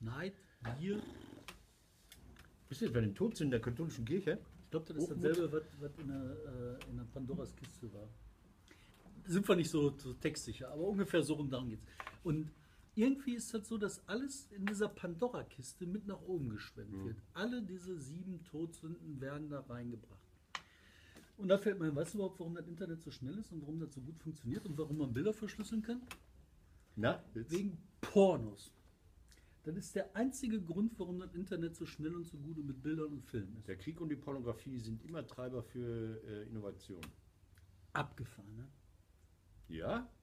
Neid, 0.00 0.34
Gier. 0.78 1.02
Bist 2.68 2.80
du 2.80 2.84
jetzt 2.86 2.94
bei 2.94 3.00
den 3.00 3.14
Todsünden 3.14 3.50
der 3.52 3.60
katholischen 3.60 4.04
Kirche? 4.04 4.38
Ich 4.64 4.70
glaube, 4.70 4.86
das 4.86 4.96
ist 4.96 5.10
Hochmut. 5.10 5.24
dasselbe, 5.24 5.52
was, 5.52 5.62
was 5.80 5.98
in, 5.98 6.08
der, 6.08 6.78
äh, 6.80 6.90
in 6.90 6.96
der 6.96 7.04
Pandoras 7.04 7.54
Kiste 7.56 7.92
war. 7.94 8.08
Sind 9.24 9.48
wir 9.48 9.56
nicht 9.56 9.70
so, 9.70 9.96
so 9.96 10.12
textsicher, 10.14 10.70
aber 10.70 10.82
ungefähr 10.82 11.22
so 11.22 11.34
rum 11.34 11.48
darum 11.50 11.68
geht's. 11.70 11.84
Und 12.22 12.50
irgendwie 12.96 13.34
ist 13.34 13.52
das 13.52 13.68
so, 13.68 13.76
dass 13.76 14.06
alles 14.08 14.50
in 14.50 14.64
dieser 14.64 14.88
Pandora-Kiste 14.88 15.86
mit 15.86 16.06
nach 16.06 16.20
oben 16.22 16.48
geschwemmt 16.48 17.04
wird. 17.04 17.22
Alle 17.34 17.62
diese 17.62 17.98
sieben 17.98 18.42
Todsünden 18.44 19.20
werden 19.20 19.50
da 19.50 19.60
reingebracht. 19.60 20.16
Und 21.36 21.48
da 21.48 21.58
fällt 21.58 21.78
mir, 21.78 21.94
weißt 21.94 22.14
du 22.14 22.18
überhaupt, 22.18 22.40
warum 22.40 22.54
das 22.54 22.66
Internet 22.66 23.02
so 23.02 23.10
schnell 23.10 23.36
ist 23.38 23.52
und 23.52 23.60
warum 23.60 23.78
das 23.78 23.92
so 23.92 24.00
gut 24.00 24.18
funktioniert 24.18 24.64
und 24.64 24.78
warum 24.78 24.96
man 24.96 25.12
Bilder 25.12 25.34
verschlüsseln 25.34 25.82
kann? 25.82 26.00
Na, 26.96 27.22
jetzt. 27.34 27.52
Wegen 27.52 27.76
Pornos. 28.00 28.72
Das 29.64 29.76
ist 29.76 29.94
der 29.94 30.16
einzige 30.16 30.62
Grund, 30.62 30.98
warum 30.98 31.18
das 31.18 31.34
Internet 31.34 31.76
so 31.76 31.84
schnell 31.84 32.14
und 32.14 32.24
so 32.24 32.38
gut 32.38 32.56
mit 32.64 32.82
Bildern 32.82 33.12
und 33.12 33.26
Filmen 33.26 33.56
ist. 33.58 33.68
Der 33.68 33.76
Krieg 33.76 34.00
und 34.00 34.08
die 34.08 34.16
Pornografie 34.16 34.78
sind 34.78 35.04
immer 35.04 35.26
Treiber 35.26 35.62
für 35.62 36.22
äh, 36.24 36.48
Innovation. 36.48 37.02
Abgefahren, 37.92 38.56
ne? 38.56 38.68
Ja? 39.68 40.08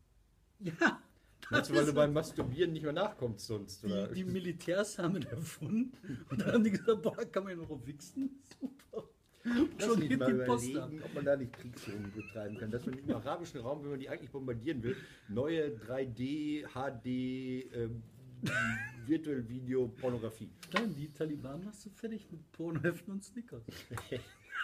Ja. 0.60 1.02
Meinst 1.50 1.70
du, 1.70 1.76
weil 1.76 1.86
du 1.86 1.94
beim 1.94 2.14
Masturbieren 2.14 2.74
nicht 2.74 2.84
mehr 2.84 2.94
nachkommst 2.94 3.48
sonst? 3.48 3.84
Oder? 3.86 4.08
Die, 4.08 4.24
die 4.24 4.32
Militärs 4.32 4.98
haben 4.98 5.18
es 5.18 5.26
erfunden 5.26 5.94
und 6.30 6.42
dann 6.42 6.54
haben 6.54 6.64
die 6.64 6.72
gesagt, 6.72 7.02
boah, 7.02 7.16
kann 7.16 7.44
man 7.44 7.58
ja 7.58 7.64
noch 7.64 7.70
auf 7.70 7.86
wichsen? 7.86 8.42
Super. 8.60 9.08
Lass 9.46 9.86
Schon 9.86 10.00
geht 10.08 10.20
mal 10.20 10.32
die 10.34 10.46
Post 10.46 10.70
überlegen, 10.70 11.00
ab. 11.02 11.06
ob 11.10 11.16
man 11.16 11.26
da 11.26 11.36
nicht 11.36 11.52
Kriegsführung 11.54 12.12
betreiben 12.16 12.58
kann. 12.58 12.72
Dass 12.72 12.86
man 12.86 12.98
im 12.98 13.12
arabischen 13.14 13.60
Raum, 13.60 13.84
wenn 13.84 13.92
man 13.92 14.00
die 14.00 14.08
eigentlich 14.08 14.32
bombardieren 14.32 14.82
will, 14.82 14.96
neue 15.28 15.68
3D, 15.68 16.64
HD, 16.74 17.76
ähm, 17.76 18.04
Virtual 19.06 19.48
Video, 19.50 19.88
Pornografie. 19.88 20.50
Nein, 20.74 20.96
die 20.96 21.12
Taliban 21.12 21.64
machst 21.64 21.86
du 21.86 21.90
fertig 21.90 22.26
mit 22.32 22.50
Pornoheften 22.54 23.14
und 23.14 23.24
Snickers. 23.24 23.64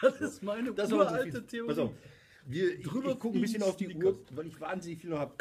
Das 0.02 0.22
ist 0.22 0.42
meine 0.44 0.72
Das 0.74 0.94
uralte. 0.94 1.46
Theorie. 1.46 1.68
Pass 1.68 1.78
auf. 1.78 1.92
Wir, 2.46 2.80
ich, 2.80 2.86
Drüber 2.86 3.12
ich 3.12 3.20
gucke 3.20 3.38
ein 3.38 3.42
bisschen 3.42 3.64
auf 3.64 3.76
die 3.76 3.84
Snickers. 3.86 4.14
Uhr, 4.14 4.26
weil 4.32 4.48
ich 4.48 4.62
wahnsinnig 4.62 5.02
viel 5.02 5.10
noch 5.10 5.20
habe. 5.20 5.34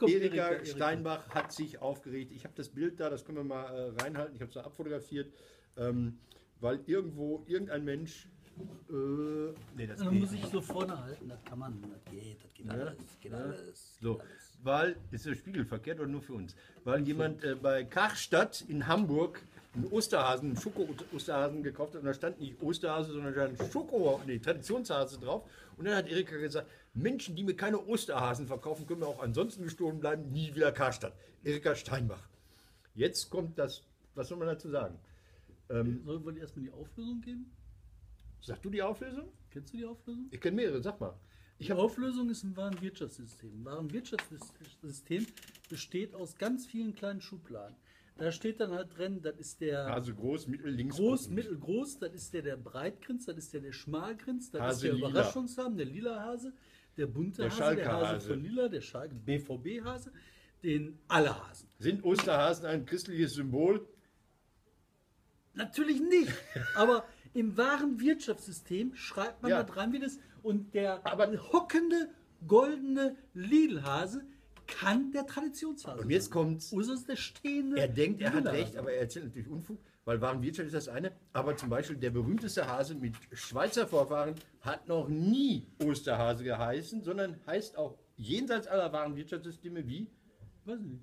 Erika. 0.00 0.06
Komm, 0.06 0.08
Erika, 0.08 0.36
Erika, 0.36 0.48
Erika. 0.54 0.76
Steinbach 0.76 1.28
hat 1.30 1.52
sich 1.52 1.80
aufgeregt. 1.80 2.32
Ich 2.32 2.44
habe 2.44 2.54
das 2.56 2.68
Bild 2.68 3.00
da, 3.00 3.10
das 3.10 3.24
können 3.24 3.38
wir 3.38 3.44
mal 3.44 3.64
äh, 3.74 4.02
reinhalten. 4.02 4.34
Ich 4.34 4.40
habe 4.40 4.48
es 4.48 4.54
da 4.54 4.62
abfotografiert. 4.62 5.32
Ähm, 5.76 6.18
weil 6.60 6.80
irgendwo 6.86 7.44
irgendein 7.46 7.84
Mensch. 7.84 8.28
Äh, 8.90 8.92
nee, 9.76 9.86
das 9.86 10.00
Dann 10.00 10.10
geht 10.10 10.20
muss 10.20 10.32
ich 10.32 10.44
so 10.46 10.60
vorne 10.60 11.00
halten, 11.00 11.28
das 11.28 11.44
kann 11.44 11.60
man, 11.60 11.80
das 11.82 12.04
geht, 12.12 12.42
das 12.42 12.52
geht 12.54 12.66
Ja, 12.66 12.72
alles, 12.72 12.96
geht 13.20 13.30
ja. 13.32 13.38
alles. 13.38 13.98
So, 14.00 14.14
geht 14.14 14.22
alles. 14.22 14.58
weil, 14.64 14.96
ist 15.12 15.26
der 15.26 15.34
Spiegel 15.36 15.64
verkehrt 15.64 16.00
oder 16.00 16.08
nur 16.08 16.22
für 16.22 16.32
uns? 16.32 16.56
Weil 16.82 17.06
jemand 17.06 17.44
äh, 17.44 17.54
bei 17.54 17.84
Karstadt 17.84 18.64
in 18.66 18.88
Hamburg 18.88 19.42
einen 19.74 19.86
Osterhasen, 19.92 20.48
einen 20.48 20.56
Schoko-Osterhasen 20.56 21.62
gekauft 21.62 21.94
hat 21.94 22.00
und 22.00 22.06
da 22.06 22.14
stand 22.14 22.40
nicht 22.40 22.60
Osterhase, 22.60 23.12
sondern 23.12 23.32
da 23.32 23.54
stand 23.54 23.72
Schoko, 23.72 24.20
nee, 24.26 24.38
Traditionshase 24.40 25.20
drauf. 25.20 25.48
Und 25.78 25.84
dann 25.84 25.94
hat 25.94 26.08
Erika 26.08 26.36
gesagt, 26.36 26.68
Menschen, 26.92 27.36
die 27.36 27.44
mir 27.44 27.54
keine 27.54 27.78
Osterhasen 27.78 28.46
verkaufen, 28.46 28.86
können 28.86 29.00
mir 29.00 29.06
auch 29.06 29.22
ansonsten 29.22 29.62
gestohlen 29.62 30.00
bleiben, 30.00 30.30
nie 30.32 30.54
wieder 30.54 30.72
Karstadt. 30.72 31.14
Erika 31.44 31.74
Steinbach. 31.76 32.28
Jetzt 32.94 33.30
kommt 33.30 33.58
das, 33.58 33.84
was 34.16 34.28
soll 34.28 34.38
man 34.38 34.48
dazu 34.48 34.68
sagen? 34.68 34.98
Ähm, 35.70 36.02
Sollen 36.04 36.24
wir 36.24 36.36
erstmal 36.36 36.64
die 36.64 36.72
Auflösung 36.72 37.20
geben? 37.20 37.50
sag 38.40 38.60
du 38.62 38.70
die 38.70 38.82
Auflösung? 38.82 39.28
Kennst 39.50 39.72
du 39.72 39.78
die 39.78 39.84
Auflösung? 39.84 40.26
Ich 40.30 40.40
kenne 40.40 40.56
mehrere, 40.56 40.82
sag 40.82 41.00
mal. 41.00 41.14
Die 41.60 41.72
Auflösung 41.72 42.30
ist 42.30 42.44
ein 42.44 42.56
Warenwirtschaftssystem. 42.56 43.50
Ein 43.60 43.64
Warenwirtschaftssystem 43.64 45.26
besteht 45.68 46.14
aus 46.14 46.36
ganz 46.36 46.66
vielen 46.66 46.94
kleinen 46.94 47.20
Schubladen. 47.20 47.76
Da 48.18 48.32
steht 48.32 48.58
dann 48.60 48.72
halt 48.72 48.96
drin, 48.98 49.22
das 49.22 49.36
ist 49.38 49.60
der 49.60 49.86
Also 49.86 50.12
groß, 50.14 50.48
mittel, 50.48 50.70
links. 50.70 50.96
groß, 50.96 51.20
gucken. 51.22 51.34
mittelgroß, 51.36 51.98
das 52.00 52.14
ist 52.14 52.34
der, 52.34 52.42
der 52.42 52.56
breit 52.56 53.00
grinst, 53.00 53.28
das 53.28 53.36
ist 53.36 53.52
der, 53.54 53.60
der 53.60 53.72
schmal 53.72 54.16
grinst, 54.16 54.54
das 54.54 54.60
Hase 54.60 54.74
ist 54.74 54.82
der 54.82 54.94
lila. 54.94 55.08
Überraschungshasen, 55.10 55.76
der 55.76 55.86
lila 55.86 56.20
Hase, 56.24 56.52
der 56.96 57.06
bunte 57.06 57.42
Der 57.42 57.50
Hase, 57.56 57.76
der 57.76 57.92
Hase 57.92 58.28
von 58.28 58.42
lila, 58.42 58.68
der 58.68 58.80
Schalke, 58.80 59.14
BVB-Hase, 59.14 60.12
den 60.64 60.98
alle 61.06 61.48
Hasen. 61.48 61.68
Sind 61.78 62.02
Osterhasen 62.04 62.66
ein 62.66 62.84
christliches 62.84 63.34
Symbol? 63.34 63.86
Natürlich 65.54 66.00
nicht, 66.00 66.32
aber 66.74 67.04
im 67.34 67.56
wahren 67.56 68.00
Wirtschaftssystem 68.00 68.94
schreibt 68.96 69.42
man 69.42 69.50
Ja. 69.52 69.62
da 69.62 69.72
dran, 69.72 69.92
wie 69.92 70.00
das, 70.00 70.18
und 70.42 70.74
der 70.74 71.06
Aber- 71.06 71.30
hockende, 71.52 72.10
goldene 72.46 73.16
Lidl-Hase 73.34 74.24
kann 74.68 75.10
der 75.10 75.26
Traditionshase 75.26 76.02
Und 76.02 76.10
jetzt 76.10 76.30
kommt's. 76.30 76.72
Ist 76.72 77.08
der 77.08 77.16
stehende 77.16 77.80
Er 77.80 77.88
denkt, 77.88 78.22
er 78.22 78.32
hat 78.32 78.46
recht, 78.46 78.76
aber 78.76 78.92
er 78.92 79.00
erzählt 79.00 79.24
natürlich 79.26 79.48
Unfug, 79.48 79.78
weil 80.04 80.20
Warenwirtschaft 80.20 80.66
ist 80.66 80.74
das 80.74 80.88
eine. 80.88 81.12
Aber 81.32 81.56
zum 81.56 81.68
Beispiel 81.68 81.96
der 81.96 82.10
berühmteste 82.10 82.66
Hase 82.66 82.94
mit 82.94 83.14
Schweizer 83.32 83.86
Vorfahren 83.86 84.34
hat 84.60 84.86
noch 84.86 85.08
nie 85.08 85.66
Osterhase 85.84 86.44
geheißen, 86.44 87.02
sondern 87.02 87.40
heißt 87.46 87.76
auch 87.76 87.98
jenseits 88.16 88.66
aller 88.66 88.92
Warenwirtschaftssysteme 88.92 89.86
wie 89.86 90.08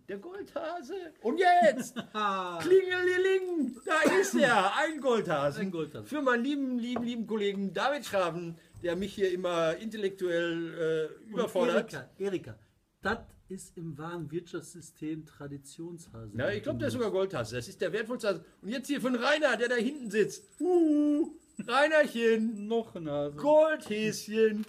der 0.08 0.20
Goldhase. 0.20 0.94
Und 1.22 1.40
jetzt, 1.40 1.96
Klingelingeling, 2.60 3.76
da 3.84 4.02
ist 4.20 4.36
er, 4.36 4.76
ein 4.78 5.02
Goldhasen. 5.02 5.62
Ein 5.64 5.72
Goldhasen. 5.72 6.06
Für 6.06 6.22
meinen 6.22 6.44
lieben, 6.44 6.78
lieben, 6.78 7.04
lieben 7.04 7.26
Kollegen 7.28 7.74
David 7.74 8.06
Schraven, 8.06 8.60
der 8.84 8.96
mich 8.96 9.16
hier 9.16 9.32
immer 9.32 9.76
intellektuell 9.78 11.10
äh, 11.10 11.24
Und 11.24 11.32
überfordert. 11.32 11.94
Erika, 11.94 12.10
Erika, 12.20 12.60
das 13.02 13.18
ist 13.50 13.78
im 13.78 13.98
wahren 13.98 14.32
Wirtschaftssystem 14.32 15.26
Traditionshase. 15.26 16.32
Ja, 16.36 16.50
ich 16.50 16.64
glaube, 16.64 16.80
der 16.80 16.88
ist 16.88 16.94
sogar 16.96 17.12
Goldhase. 17.12 17.56
Das 17.56 17.68
ist 17.68 17.80
der 17.80 17.94
wertvollste 17.94 18.30
Hase. 18.30 18.46
Und 18.62 18.70
jetzt 18.70 18.88
hier 18.88 19.00
von 19.00 19.16
Rainer, 19.16 19.56
der 19.58 19.70
da 19.70 19.76
hinten 19.76 20.10
sitzt. 20.10 20.44
Uh, 20.60 21.30
Reinerchen, 21.68 22.68
noch 22.68 22.96
ein 22.96 23.10
Hase. 23.10 23.36
Goldhäschen. 23.38 24.66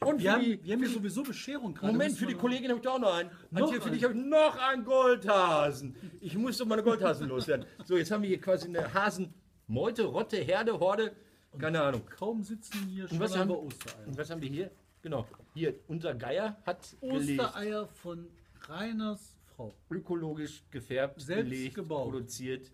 Und 0.00 0.22
Wir 0.22 0.32
haben, 0.32 0.42
die, 0.42 0.64
wir 0.64 0.72
haben 0.72 0.80
hier 0.80 0.88
sowieso 0.88 1.22
Bescherung 1.22 1.74
gerade. 1.74 1.92
Moment, 1.92 2.16
für 2.16 2.24
die 2.26 2.34
Kollegin 2.34 2.70
habe 2.70 2.78
ich 2.78 2.84
da 2.84 2.92
auch 2.92 2.98
noch 2.98 3.14
einen. 3.14 3.28
Und 3.50 3.58
Noch 3.58 3.70
hier 3.70 3.82
für 3.82 3.90
dich 3.90 4.02
habe 4.02 4.14
ich 4.14 4.24
noch 4.24 4.56
einen 4.56 4.84
Goldhasen. 4.84 5.94
Ich 6.20 6.34
muss 6.36 6.56
doch 6.56 6.64
meine 6.64 6.82
Goldhasen 6.82 7.28
loswerden. 7.28 7.66
So, 7.84 7.96
jetzt 7.98 8.10
haben 8.10 8.22
wir 8.22 8.28
hier 8.28 8.40
quasi 8.40 8.68
eine 8.68 8.94
Hasenmeute, 8.94 10.04
Rotte, 10.04 10.38
Herde, 10.38 10.78
Horde. 10.78 11.12
Keine 11.58 11.82
Ahnung. 11.82 12.02
Kaum 12.16 12.42
sitzen 12.42 12.86
hier 12.88 13.08
schon 13.08 13.18
Und 13.18 13.24
was, 13.24 13.32
haben 13.32 13.40
haben, 13.40 13.48
wir 13.50 13.62
Ostereier. 13.62 14.06
und 14.06 14.16
was 14.16 14.30
haben 14.30 14.40
wir 14.40 14.48
hier? 14.48 14.70
Genau. 15.02 15.26
Hier, 15.54 15.74
unser 15.88 16.14
Geier 16.14 16.56
hat 16.64 16.96
gelegt. 17.00 17.40
Ostereier 17.40 17.88
von 17.88 18.26
Reiners 18.62 19.34
Frau. 19.56 19.74
ökologisch 19.90 20.62
gefärbt, 20.70 21.20
Selbst 21.20 21.50
gelegt, 21.50 21.74
gebaut. 21.74 22.10
produziert. 22.10 22.70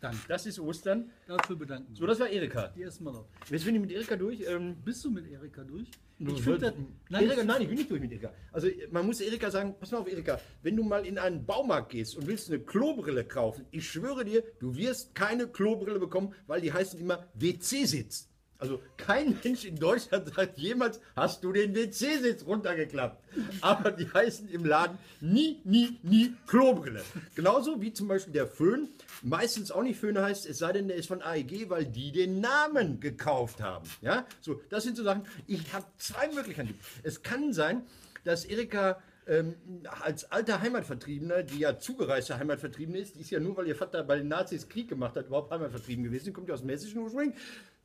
Danke. 0.00 0.18
Das 0.28 0.46
ist 0.46 0.58
Ostern. 0.58 1.10
Dafür 1.26 1.56
bedanken 1.56 1.94
So, 1.94 2.02
wir 2.02 2.08
das 2.08 2.18
war 2.20 2.28
Erika. 2.28 2.68
Die 2.68 2.82
essen 2.82 3.04
wir 3.04 3.12
noch. 3.12 3.26
Jetzt 3.48 3.64
bin 3.64 3.74
ich 3.76 3.80
mit 3.80 3.92
Erika 3.92 4.16
durch. 4.16 4.40
Ähm, 4.46 4.76
Bist 4.84 5.04
du 5.04 5.10
mit 5.10 5.26
Erika 5.30 5.62
durch? 5.62 5.88
ich 6.18 6.42
finde 6.42 6.58
das. 6.58 6.74
Nein, 7.08 7.24
Erika, 7.24 7.40
ich- 7.40 7.46
nein, 7.46 7.62
ich 7.62 7.68
bin 7.68 7.76
nicht 7.78 7.90
durch 7.90 8.00
mit 8.00 8.10
Erika. 8.12 8.32
Also 8.50 8.68
man 8.90 9.06
muss 9.06 9.20
Erika 9.20 9.50
sagen, 9.50 9.74
pass 9.78 9.92
mal 9.92 9.98
auf 9.98 10.08
Erika, 10.08 10.40
wenn 10.62 10.76
du 10.76 10.82
mal 10.82 11.06
in 11.06 11.18
einen 11.18 11.46
Baumarkt 11.46 11.90
gehst 11.92 12.16
und 12.16 12.26
willst 12.26 12.50
eine 12.50 12.60
Klobrille 12.60 13.24
kaufen, 13.24 13.64
ich 13.70 13.88
schwöre 13.88 14.24
dir, 14.24 14.42
du 14.58 14.74
wirst 14.76 15.14
keine 15.14 15.46
Klobrille 15.48 15.98
bekommen, 16.00 16.34
weil 16.48 16.60
die 16.60 16.72
heißen 16.72 16.98
immer 17.00 17.26
WC-Sitz. 17.34 18.28
Also 18.62 18.80
kein 18.96 19.36
Mensch 19.42 19.64
in 19.64 19.74
Deutschland 19.74 20.32
sagt 20.32 20.56
jemals, 20.56 21.00
hast 21.16 21.42
du 21.42 21.50
den 21.50 21.74
WC-Sitz 21.74 22.46
runtergeklappt. 22.46 23.20
Aber 23.60 23.90
die 23.90 24.08
heißen 24.08 24.48
im 24.50 24.64
Laden 24.64 24.98
nie, 25.20 25.60
nie, 25.64 25.98
nie 26.04 26.32
Klobrille. 26.46 27.02
Genauso 27.34 27.82
wie 27.82 27.92
zum 27.92 28.06
Beispiel 28.06 28.32
der 28.32 28.46
Föhn 28.46 28.88
meistens 29.20 29.72
auch 29.72 29.82
nicht 29.82 29.98
Föhn 29.98 30.16
heißt, 30.16 30.46
es 30.46 30.58
sei 30.58 30.74
denn, 30.74 30.86
der 30.86 30.96
ist 30.96 31.08
von 31.08 31.22
AEG, 31.22 31.70
weil 31.70 31.86
die 31.86 32.12
den 32.12 32.40
Namen 32.40 33.00
gekauft 33.00 33.60
haben. 33.60 33.88
Ja, 34.00 34.26
so, 34.40 34.60
das 34.70 34.84
sind 34.84 34.96
so 34.96 35.02
Sachen. 35.02 35.24
Ich 35.48 35.72
habe 35.74 35.86
zwei 35.98 36.28
Möglichkeiten. 36.28 36.78
Es 37.02 37.24
kann 37.24 37.52
sein, 37.52 37.82
dass 38.22 38.44
Erika 38.44 39.02
ähm, 39.26 39.56
als 40.02 40.30
alter 40.30 40.60
Heimatvertriebener, 40.60 41.42
die 41.42 41.58
ja 41.58 41.80
zugereiste 41.80 42.38
Heimatvertriebene 42.38 42.98
ist, 42.98 43.16
die 43.16 43.22
ist 43.22 43.30
ja 43.30 43.40
nur, 43.40 43.56
weil 43.56 43.66
ihr 43.66 43.76
Vater 43.76 44.04
bei 44.04 44.18
den 44.18 44.28
Nazis 44.28 44.68
Krieg 44.68 44.88
gemacht 44.88 45.16
hat, 45.16 45.26
überhaupt 45.26 45.50
Heimatvertrieben 45.50 46.04
gewesen, 46.04 46.32
kommt 46.32 46.46
ja 46.46 46.54
aus 46.54 46.60
dem 46.60 46.70
hessischen 46.70 47.00
Ursprung, 47.00 47.32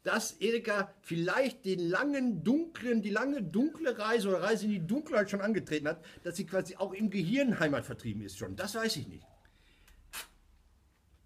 dass 0.03 0.33
Erika 0.33 0.93
vielleicht 1.01 1.65
den 1.65 1.79
langen, 1.79 2.43
dunklen, 2.43 3.01
die 3.01 3.09
lange, 3.09 3.43
dunkle 3.43 3.97
Reise 3.97 4.29
oder 4.29 4.41
Reise 4.41 4.65
in 4.65 4.71
die 4.71 4.87
Dunkelheit 4.87 5.29
schon 5.29 5.41
angetreten 5.41 5.87
hat, 5.87 6.03
dass 6.23 6.37
sie 6.37 6.45
quasi 6.45 6.75
auch 6.75 6.93
im 6.93 7.09
Gehirn 7.09 7.59
heimatvertrieben 7.59 8.21
ist 8.23 8.37
schon. 8.37 8.55
Das 8.55 8.75
weiß 8.75 8.95
ich 8.97 9.07
nicht. 9.07 9.25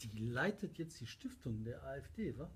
Die 0.01 0.19
leitet 0.19 0.77
jetzt 0.79 0.99
die 0.99 1.05
Stiftung 1.05 1.63
der 1.63 1.83
AfD, 1.83 2.37
wa? 2.37 2.49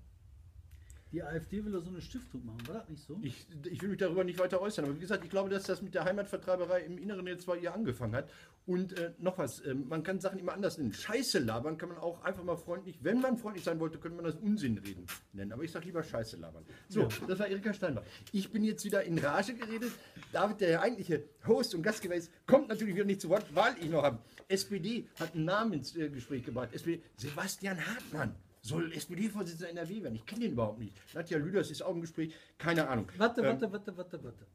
Die 1.12 1.22
AfD 1.22 1.64
will 1.64 1.72
doch 1.72 1.84
so 1.84 1.90
eine 1.90 2.00
Stiftung 2.00 2.44
machen, 2.44 2.66
war 2.66 2.74
das 2.74 2.88
nicht 2.88 3.06
so? 3.06 3.18
Ich, 3.22 3.46
ich 3.70 3.80
will 3.80 3.90
mich 3.90 3.98
darüber 3.98 4.24
nicht 4.24 4.38
weiter 4.38 4.60
äußern, 4.60 4.84
aber 4.84 4.96
wie 4.96 5.00
gesagt, 5.00 5.24
ich 5.24 5.30
glaube, 5.30 5.48
dass 5.48 5.62
das 5.62 5.80
mit 5.80 5.94
der 5.94 6.04
Heimatvertreiberei 6.04 6.80
im 6.80 6.98
Inneren 6.98 7.26
jetzt 7.28 7.46
bei 7.46 7.56
ihr 7.56 7.72
angefangen 7.72 8.14
hat. 8.16 8.28
Und 8.66 8.98
äh, 8.98 9.12
noch 9.18 9.38
was, 9.38 9.64
ähm, 9.64 9.86
man 9.88 10.02
kann 10.02 10.18
Sachen 10.18 10.40
immer 10.40 10.52
anders 10.52 10.76
nennen. 10.76 10.92
Scheiße 10.92 11.38
labern 11.38 11.78
kann 11.78 11.88
man 11.88 11.98
auch 11.98 12.22
einfach 12.24 12.42
mal 12.42 12.56
freundlich, 12.56 12.98
wenn 13.00 13.20
man 13.20 13.38
freundlich 13.38 13.64
sein 13.64 13.78
wollte, 13.78 13.98
könnte 13.98 14.16
man 14.16 14.24
das 14.24 14.34
Unsinn 14.34 14.78
reden 14.78 15.06
nennen. 15.32 15.52
Aber 15.52 15.62
ich 15.62 15.70
sage 15.70 15.86
lieber 15.86 16.02
Scheiße 16.02 16.36
labern. 16.36 16.64
So, 16.88 17.06
das 17.28 17.38
war 17.38 17.46
Erika 17.46 17.72
Steinbach. 17.72 18.02
Ich 18.32 18.50
bin 18.50 18.64
jetzt 18.64 18.84
wieder 18.84 19.04
in 19.04 19.18
Rage 19.18 19.54
geredet. 19.54 19.92
David, 20.32 20.60
der 20.60 20.82
eigentliche 20.82 21.22
Host 21.46 21.76
und 21.76 21.82
Gastgeber 21.82 22.16
ist, 22.16 22.30
kommt 22.46 22.68
natürlich 22.68 22.96
wieder 22.96 23.04
nicht 23.04 23.20
zu 23.20 23.28
Wort, 23.28 23.46
weil 23.54 23.74
ich 23.80 23.88
noch 23.88 24.02
habe. 24.02 24.18
SPD 24.48 25.06
hat 25.20 25.34
einen 25.34 25.44
Namen 25.44 25.74
ins 25.74 25.94
äh, 25.96 26.08
Gespräch 26.08 26.44
gebracht. 26.44 26.70
SPD, 26.72 27.00
Sebastian 27.16 27.78
Hartmann. 27.86 28.34
Soll 28.62 28.90
SPD-Vorsitzender 28.92 29.70
NRW 29.70 30.02
werden? 30.02 30.16
Ich 30.16 30.26
kenne 30.26 30.40
den 30.40 30.52
überhaupt 30.54 30.80
nicht. 30.80 30.92
Nadja 31.14 31.38
Lüders 31.38 31.70
ist 31.70 31.82
auch 31.82 31.94
im 31.94 32.00
Gespräch. 32.00 32.34
Keine 32.58 32.88
Ahnung. 32.88 33.06
Warte, 33.16 33.40
Ähm, 33.42 33.46
warte, 33.46 33.70
warte, 33.72 33.96
warte, 33.96 34.24
warte. 34.24 34.46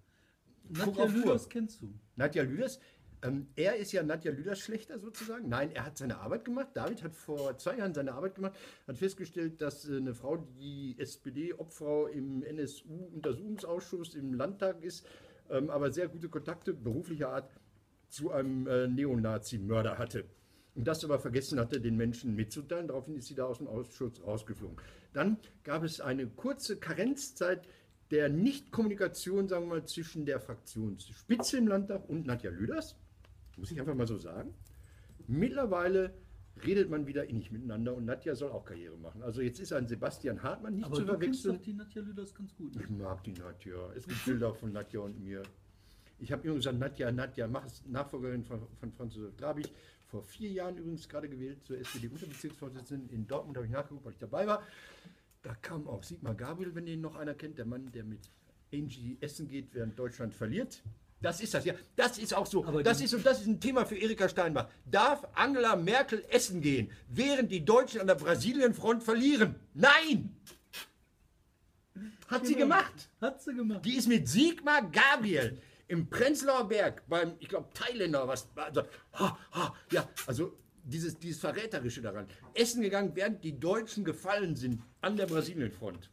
Nadja. 0.67 1.05
Lüders 1.05 1.47
kennst 1.47 1.81
du. 1.81 1.93
Nadja 2.17 2.43
Lüders, 2.43 2.81
ähm, 3.23 3.47
er 3.55 3.75
ist 3.75 3.91
ja 3.91 4.01
Nadja 4.03 4.31
Lüders 4.31 4.59
schlechter 4.59 4.97
sozusagen. 4.99 5.47
Nein, 5.47 5.71
er 5.73 5.85
hat 5.85 5.97
seine 5.97 6.17
Arbeit 6.19 6.45
gemacht. 6.45 6.69
David 6.73 7.03
hat 7.03 7.15
vor 7.15 7.57
zwei 7.57 7.77
Jahren 7.77 7.93
seine 7.93 8.13
Arbeit 8.13 8.35
gemacht, 8.35 8.53
hat 8.87 8.97
festgestellt, 8.97 9.61
dass 9.61 9.87
äh, 9.87 9.97
eine 9.97 10.15
Frau, 10.15 10.37
die 10.37 10.95
SPD-Obfrau 10.97 12.07
im 12.07 12.43
NSU-Untersuchungsausschuss 12.43 14.15
im 14.15 14.33
Landtag 14.33 14.83
ist, 14.83 15.05
ähm, 15.49 15.69
aber 15.69 15.91
sehr 15.91 16.07
gute 16.07 16.29
Kontakte 16.29 16.73
beruflicher 16.73 17.29
Art 17.29 17.51
zu 18.09 18.31
einem 18.31 18.67
äh, 18.67 18.87
Neonazi-Mörder 18.87 19.97
hatte. 19.97 20.25
Und 20.73 20.87
das 20.87 21.03
aber 21.03 21.19
vergessen 21.19 21.59
hatte, 21.59 21.79
den 21.81 21.97
Menschen 21.97 22.35
mitzuteilen. 22.35 22.87
Daraufhin 22.87 23.17
ist 23.17 23.27
sie 23.27 23.35
da 23.35 23.45
aus 23.45 23.57
dem 23.57 23.67
Ausschuss 23.67 24.21
rausgeflogen. 24.25 24.77
Dann 25.13 25.37
gab 25.63 25.83
es 25.83 25.99
eine 25.99 26.27
kurze 26.27 26.77
Karenzzeit 26.77 27.67
der 28.09 28.29
Nichtkommunikation, 28.29 29.47
sagen 29.47 29.65
wir 29.65 29.75
mal, 29.75 29.85
zwischen 29.85 30.25
der 30.25 30.39
Fraktionsspitze 30.39 31.57
im 31.57 31.67
Landtag 31.67 32.07
und 32.09 32.25
Nadja 32.25 32.51
Lüders. 32.51 32.97
Muss 33.57 33.71
ich 33.71 33.79
einfach 33.79 33.95
mal 33.95 34.07
so 34.07 34.17
sagen. 34.17 34.53
Mittlerweile 35.27 36.13
redet 36.65 36.89
man 36.89 37.07
wieder 37.07 37.25
innig 37.27 37.51
miteinander 37.51 37.95
und 37.95 38.05
Nadja 38.05 38.35
soll 38.35 38.51
auch 38.51 38.65
Karriere 38.65 38.97
machen. 38.97 39.23
Also 39.23 39.41
jetzt 39.41 39.59
ist 39.59 39.73
ein 39.73 39.87
Sebastian 39.87 40.43
Hartmann 40.43 40.75
nicht 40.75 40.85
Aber 40.85 40.95
zu 40.95 41.05
verwechseln. 41.05 41.55
doch 41.55 41.63
die 41.63 41.73
Nadja 41.73 42.01
Lüders 42.01 42.35
ganz 42.35 42.55
gut. 42.55 42.75
Ich 42.75 42.89
mag 42.89 43.23
die 43.23 43.33
Nadja. 43.33 43.91
Es 43.95 44.07
gibt 44.07 44.25
Bilder 44.25 44.53
von 44.53 44.71
Nadja 44.71 44.99
und 44.99 45.19
mir. 45.23 45.43
Ich 46.19 46.31
habe 46.31 46.45
immer 46.45 46.55
gesagt, 46.55 46.77
Nadja, 46.77 47.11
Nadja, 47.11 47.47
mach 47.47 47.65
es 47.65 47.83
Nachfolgerin 47.87 48.43
von, 48.43 48.61
von 48.79 48.91
Franz 48.91 49.15
Josef 49.15 49.35
Drabig. 49.37 49.71
Vor 50.07 50.23
vier 50.23 50.51
Jahren 50.51 50.77
übrigens 50.77 51.07
gerade 51.07 51.29
gewählt 51.29 51.63
zur 51.63 51.79
SPD-Unterbezirksvorsitzenden. 51.79 53.09
In 53.09 53.27
Dortmund 53.27 53.57
habe 53.57 53.65
ich 53.65 53.71
nachgeguckt, 53.71 54.05
weil 54.05 54.11
ich 54.11 54.19
dabei 54.19 54.45
war. 54.45 54.61
Da 55.41 55.55
kam 55.55 55.87
auch 55.87 56.03
Sigmar 56.03 56.35
Gabriel, 56.35 56.75
wenn 56.75 56.85
den 56.85 57.01
noch 57.01 57.15
einer 57.15 57.33
kennt, 57.33 57.57
der 57.57 57.65
Mann, 57.65 57.91
der 57.91 58.03
mit 58.03 58.29
Angie 58.73 59.17
essen 59.21 59.47
geht, 59.47 59.73
während 59.73 59.97
Deutschland 59.97 60.33
verliert. 60.35 60.83
Das 61.21 61.39
ist 61.39 61.53
das, 61.53 61.65
ja. 61.65 61.75
Das 61.95 62.17
ist 62.17 62.33
auch 62.33 62.47
so. 62.47 62.65
Aber 62.65 62.81
das 62.81 62.99
ist 62.99 63.13
und 63.13 63.25
das 63.25 63.41
ist 63.41 63.47
ein 63.47 63.59
Thema 63.59 63.85
für 63.85 63.95
Erika 63.95 64.27
Steinbach. 64.27 64.69
Darf 64.85 65.27
Angela 65.35 65.75
Merkel 65.75 66.25
essen 66.29 66.61
gehen, 66.61 66.91
während 67.09 67.51
die 67.51 67.63
Deutschen 67.63 68.01
an 68.01 68.07
der 68.07 68.15
Brasilienfront 68.15 69.03
verlieren? 69.03 69.55
Nein! 69.73 70.35
Hat 72.27 72.45
sie 72.45 72.53
Genau. 72.53 72.75
gemacht. 72.75 73.09
Hat 73.19 73.41
sie 73.41 73.53
gemacht. 73.53 73.85
Die 73.85 73.97
ist 73.97 74.07
mit 74.07 74.27
Sigmar 74.27 74.89
Gabriel 74.89 75.61
im 75.87 76.09
Prenzlauer 76.09 76.67
Berg 76.69 77.03
beim, 77.07 77.33
ich 77.39 77.49
glaube, 77.49 77.67
Thailänder, 77.73 78.27
was, 78.27 78.47
also, 78.55 78.83
ha, 79.13 79.37
ha, 79.51 79.75
ja, 79.91 80.07
also 80.25 80.57
dieses, 80.83 81.19
dieses 81.19 81.39
Verräterische 81.41 82.01
daran. 82.01 82.27
Essen 82.53 82.81
gegangen, 82.81 83.11
während 83.13 83.43
die 83.43 83.59
Deutschen 83.59 84.03
gefallen 84.05 84.55
sind 84.55 84.81
an 85.01 85.17
der 85.17 85.27
Brasilienfront. 85.27 86.09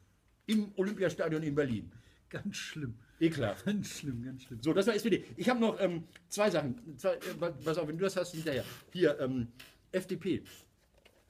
Im 0.46 0.72
Olympiastadion 0.76 1.42
in 1.42 1.54
Berlin. 1.54 1.92
Ganz 2.28 2.56
schlimm. 2.56 2.98
Ekelhaft. 3.20 3.64
Ganz 3.64 3.98
schlimm, 3.98 4.22
ganz 4.22 4.44
schlimm. 4.44 4.60
So, 4.62 4.72
das 4.72 4.86
war 4.86 4.94
SPD. 4.94 5.24
Ich 5.36 5.48
habe 5.48 5.60
noch 5.60 5.80
ähm, 5.80 6.04
zwei 6.28 6.50
Sachen. 6.50 6.96
Zwei, 6.96 7.14
äh, 7.14 7.52
pass 7.64 7.78
auf, 7.78 7.88
wenn 7.88 7.98
du 7.98 8.04
das 8.04 8.16
hast, 8.16 8.32
hinterher. 8.32 8.64
Hier, 8.92 9.18
ähm, 9.20 9.48
FDP. 9.92 10.42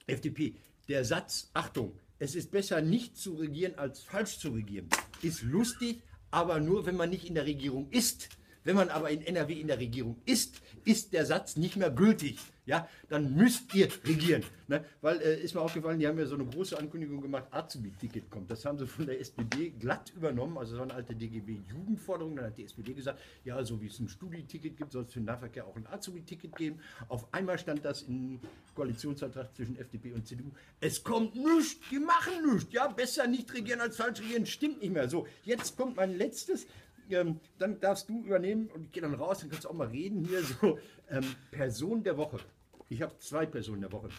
FDP. 0.05 0.55
Der 0.87 1.05
Satz, 1.05 1.49
Achtung, 1.53 1.97
es 2.19 2.35
ist 2.35 2.51
besser 2.51 2.81
nicht 2.81 3.17
zu 3.17 3.35
regieren 3.35 3.75
als 3.75 4.01
falsch 4.01 4.39
zu 4.39 4.49
regieren, 4.49 4.89
ist 5.21 5.41
lustig, 5.43 6.01
aber 6.31 6.59
nur, 6.59 6.85
wenn 6.85 6.95
man 6.95 7.09
nicht 7.09 7.25
in 7.25 7.35
der 7.35 7.45
Regierung 7.45 7.89
ist. 7.91 8.29
Wenn 8.63 8.75
man 8.75 8.89
aber 8.89 9.09
in 9.09 9.21
NRW 9.21 9.53
in 9.53 9.67
der 9.67 9.79
Regierung 9.79 10.21
ist, 10.25 10.61
ist 10.89 11.13
der 11.13 11.23
Satz 11.23 11.55
nicht 11.55 11.77
mehr 11.77 11.91
gültig. 11.91 12.39
Ja, 12.65 12.87
dann 13.09 13.35
müsst 13.35 13.73
ihr 13.73 13.89
regieren. 14.05 14.43
Ne? 14.67 14.85
Weil, 15.01 15.19
äh, 15.21 15.41
ist 15.41 15.55
mir 15.55 15.61
aufgefallen, 15.61 15.99
die 15.99 16.07
haben 16.07 16.19
ja 16.19 16.25
so 16.27 16.35
eine 16.35 16.45
große 16.45 16.77
Ankündigung 16.77 17.21
gemacht, 17.21 17.45
Azubi-Ticket 17.49 18.29
kommt. 18.29 18.49
Das 18.51 18.63
haben 18.65 18.77
sie 18.77 18.85
von 18.85 19.07
der 19.07 19.19
SPD 19.19 19.71
glatt 19.71 20.11
übernommen. 20.15 20.57
Also 20.57 20.75
so 20.75 20.83
eine 20.83 20.93
alte 20.93 21.15
DGB-Jugendforderung. 21.15 22.35
Dann 22.35 22.45
hat 22.45 22.57
die 22.57 22.65
SPD 22.65 22.93
gesagt, 22.93 23.19
ja, 23.43 23.63
so 23.63 23.81
wie 23.81 23.87
es 23.87 23.99
ein 23.99 24.07
Studi-Ticket 24.07 24.77
gibt, 24.77 24.91
soll 24.91 25.03
es 25.05 25.13
für 25.13 25.19
den 25.19 25.25
Nahverkehr 25.25 25.65
auch 25.65 25.75
ein 25.75 25.87
Azubi-Ticket 25.87 26.55
geben. 26.55 26.79
Auf 27.07 27.31
einmal 27.33 27.57
stand 27.57 27.85
das 27.85 28.03
im 28.03 28.39
Koalitionsvertrag 28.75 29.55
zwischen 29.55 29.77
FDP 29.79 30.13
und 30.13 30.27
CDU. 30.27 30.51
Es 30.79 31.03
kommt 31.03 31.35
nichts, 31.35 31.77
die 31.89 31.99
machen 31.99 32.53
nichts. 32.53 32.71
Ja, 32.71 32.87
besser 32.87 33.25
nicht 33.25 33.51
regieren 33.53 33.81
als 33.81 33.97
falsch 33.97 34.21
regieren. 34.21 34.45
Stimmt 34.45 34.81
nicht 34.81 34.93
mehr. 34.93 35.09
So, 35.09 35.27
jetzt 35.43 35.75
kommt 35.75 35.95
mein 35.97 36.17
letztes. 36.17 36.67
Ähm, 37.09 37.39
dann 37.57 37.79
darfst 37.79 38.09
du 38.09 38.23
übernehmen 38.23 38.67
und 38.67 38.85
ich 38.85 38.91
gehe 38.91 39.01
dann 39.01 39.13
raus, 39.13 39.39
dann 39.39 39.49
kannst 39.49 39.65
du 39.65 39.69
auch 39.69 39.73
mal 39.73 39.87
reden 39.87 40.23
hier. 40.25 40.41
So, 40.43 40.79
ähm, 41.09 41.25
Person 41.51 42.03
der 42.03 42.17
Woche. 42.17 42.39
Ich 42.89 43.01
habe 43.01 43.17
zwei 43.19 43.45
Personen 43.45 43.81
der 43.81 43.91
Woche. 43.91 44.09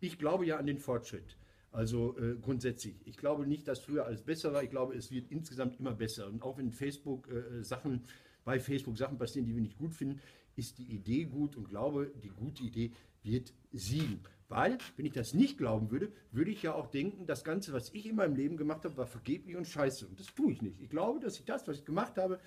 Ich 0.00 0.18
glaube 0.18 0.46
ja 0.46 0.56
an 0.58 0.66
den 0.66 0.78
Fortschritt. 0.78 1.36
Also 1.72 2.16
äh, 2.18 2.36
grundsätzlich. 2.40 2.94
Ich 3.04 3.16
glaube 3.16 3.46
nicht, 3.46 3.68
dass 3.68 3.80
früher 3.80 4.06
alles 4.06 4.22
besser 4.22 4.52
war. 4.52 4.62
Ich 4.62 4.70
glaube, 4.70 4.94
es 4.94 5.10
wird 5.10 5.30
insgesamt 5.30 5.78
immer 5.78 5.92
besser. 5.92 6.26
Und 6.26 6.42
auch 6.42 6.56
wenn 6.56 6.72
Facebook 6.72 7.28
äh, 7.28 7.62
Sachen, 7.62 8.04
bei 8.44 8.58
Facebook 8.58 8.96
Sachen 8.96 9.18
passieren, 9.18 9.46
die 9.46 9.54
wir 9.54 9.60
nicht 9.60 9.76
gut 9.76 9.94
finden, 9.94 10.20
ist 10.54 10.78
die 10.78 10.86
Idee 10.86 11.24
gut 11.24 11.56
und 11.56 11.68
glaube, 11.68 12.10
die 12.22 12.30
gute 12.30 12.62
Idee 12.62 12.92
wird 13.26 13.52
siegen. 13.72 14.20
Weil, 14.48 14.78
wenn 14.96 15.06
ich 15.06 15.12
das 15.12 15.34
nicht 15.34 15.58
glauben 15.58 15.90
würde, 15.90 16.12
würde 16.30 16.52
ich 16.52 16.62
ja 16.62 16.74
auch 16.74 16.86
denken, 16.86 17.26
das 17.26 17.42
Ganze, 17.42 17.72
was 17.72 17.92
ich 17.92 18.06
in 18.06 18.16
meinem 18.16 18.36
Leben 18.36 18.56
gemacht 18.56 18.84
habe, 18.84 18.96
war 18.96 19.06
vergeblich 19.06 19.56
und 19.56 19.66
scheiße. 19.66 20.06
Und 20.06 20.20
das 20.20 20.32
tue 20.34 20.52
ich 20.52 20.62
nicht. 20.62 20.80
Ich 20.80 20.88
glaube, 20.88 21.18
dass 21.18 21.38
ich 21.38 21.44
das, 21.44 21.66
was 21.66 21.78
ich 21.78 21.84
gemacht 21.84 22.16
habe, 22.16 22.38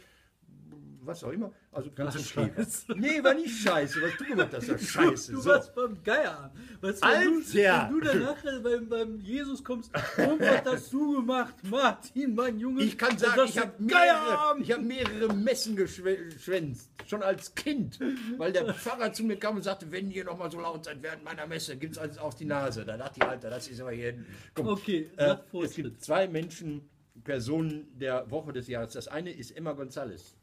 was 1.02 1.24
auch 1.24 1.32
immer, 1.32 1.52
also 1.72 1.90
ganz 1.92 2.14
War 2.36 2.44
okay. 2.44 2.52
war. 2.56 2.64
scheiße. 2.66 2.86
Nee, 2.96 3.24
war 3.24 3.34
nicht 3.34 3.58
scheiße. 3.64 4.00
Was 4.02 4.16
du 4.18 4.26
gemacht 4.26 4.50
hast, 4.54 4.70
war 4.70 4.78
scheiße. 5.10 5.32
Du 5.32 5.42
So. 5.42 5.50
warst 5.50 5.74
beim 5.74 6.04
Geier. 6.04 6.52
Du, 6.82 6.88
wenn, 6.88 6.94
du, 6.94 7.02
wenn 7.02 7.90
du 7.90 8.00
dann 8.02 8.20
nachher 8.24 8.60
beim, 8.60 8.90
beim 8.90 9.20
Jesus 9.22 9.64
kommst, 9.64 9.92
was 9.94 10.66
hast 10.66 10.94
du 10.94 11.16
gemacht? 11.16 11.56
Martin, 11.64 12.36
mein 12.36 12.60
Junge. 12.60 12.84
Ich 12.84 12.96
kann 12.98 13.18
sagen, 13.18 13.42
ich 13.46 13.54
du, 13.56 13.62
habe 13.62 13.74
mehrere, 13.80 14.60
ich 14.62 14.72
hab 14.72 14.82
mehrere 14.82 15.34
Messen 15.34 15.76
geschwä- 15.78 16.26
geschwänzt, 16.32 16.92
schon 17.08 17.24
als 17.24 17.56
Kind, 17.56 17.98
weil 18.38 18.52
der 18.54 18.72
Pfarrer 18.74 19.12
zu 19.12 19.24
mir 19.24 19.38
kam 19.40 19.56
und 19.56 19.64
sagte, 19.64 19.92
wenn 19.92 20.12
ihr 20.12 20.26
noch 20.26 20.38
mal 20.38 20.52
so 20.52 20.60
laut 20.60 20.86
seid 20.86 21.02
während 21.02 21.24
meiner 21.24 21.48
Messe, 21.48 21.76
gibt's 21.78 21.98
alles 21.98 22.20
auf 22.20 22.36
die 22.36 22.46
Nase. 22.46 22.86
Da 22.86 22.98
dachte 22.98 23.16
ich, 23.18 23.24
Alter, 23.24 23.50
das 23.50 23.68
ist 23.68 23.82
aber 23.82 23.92
hier... 23.94 24.14
Komm, 24.54 24.68
Okay, 24.68 25.10
äh, 25.18 25.38
es 25.64 25.74
gibt 25.74 26.04
zwei 26.04 26.28
Menschen, 26.28 26.88
Personen 27.24 27.88
der 27.98 28.30
Woche 28.30 28.54
des 28.54 28.68
Jahres. 28.68 28.94
Das 28.94 29.08
eine 29.08 29.32
ist 29.32 29.52
Emma 29.58 29.74
Gonzalez. 29.74 30.36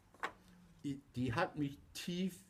Die, 1.17 1.33
hat 1.33 1.57
mich 1.59 1.79
tief, 1.93 2.45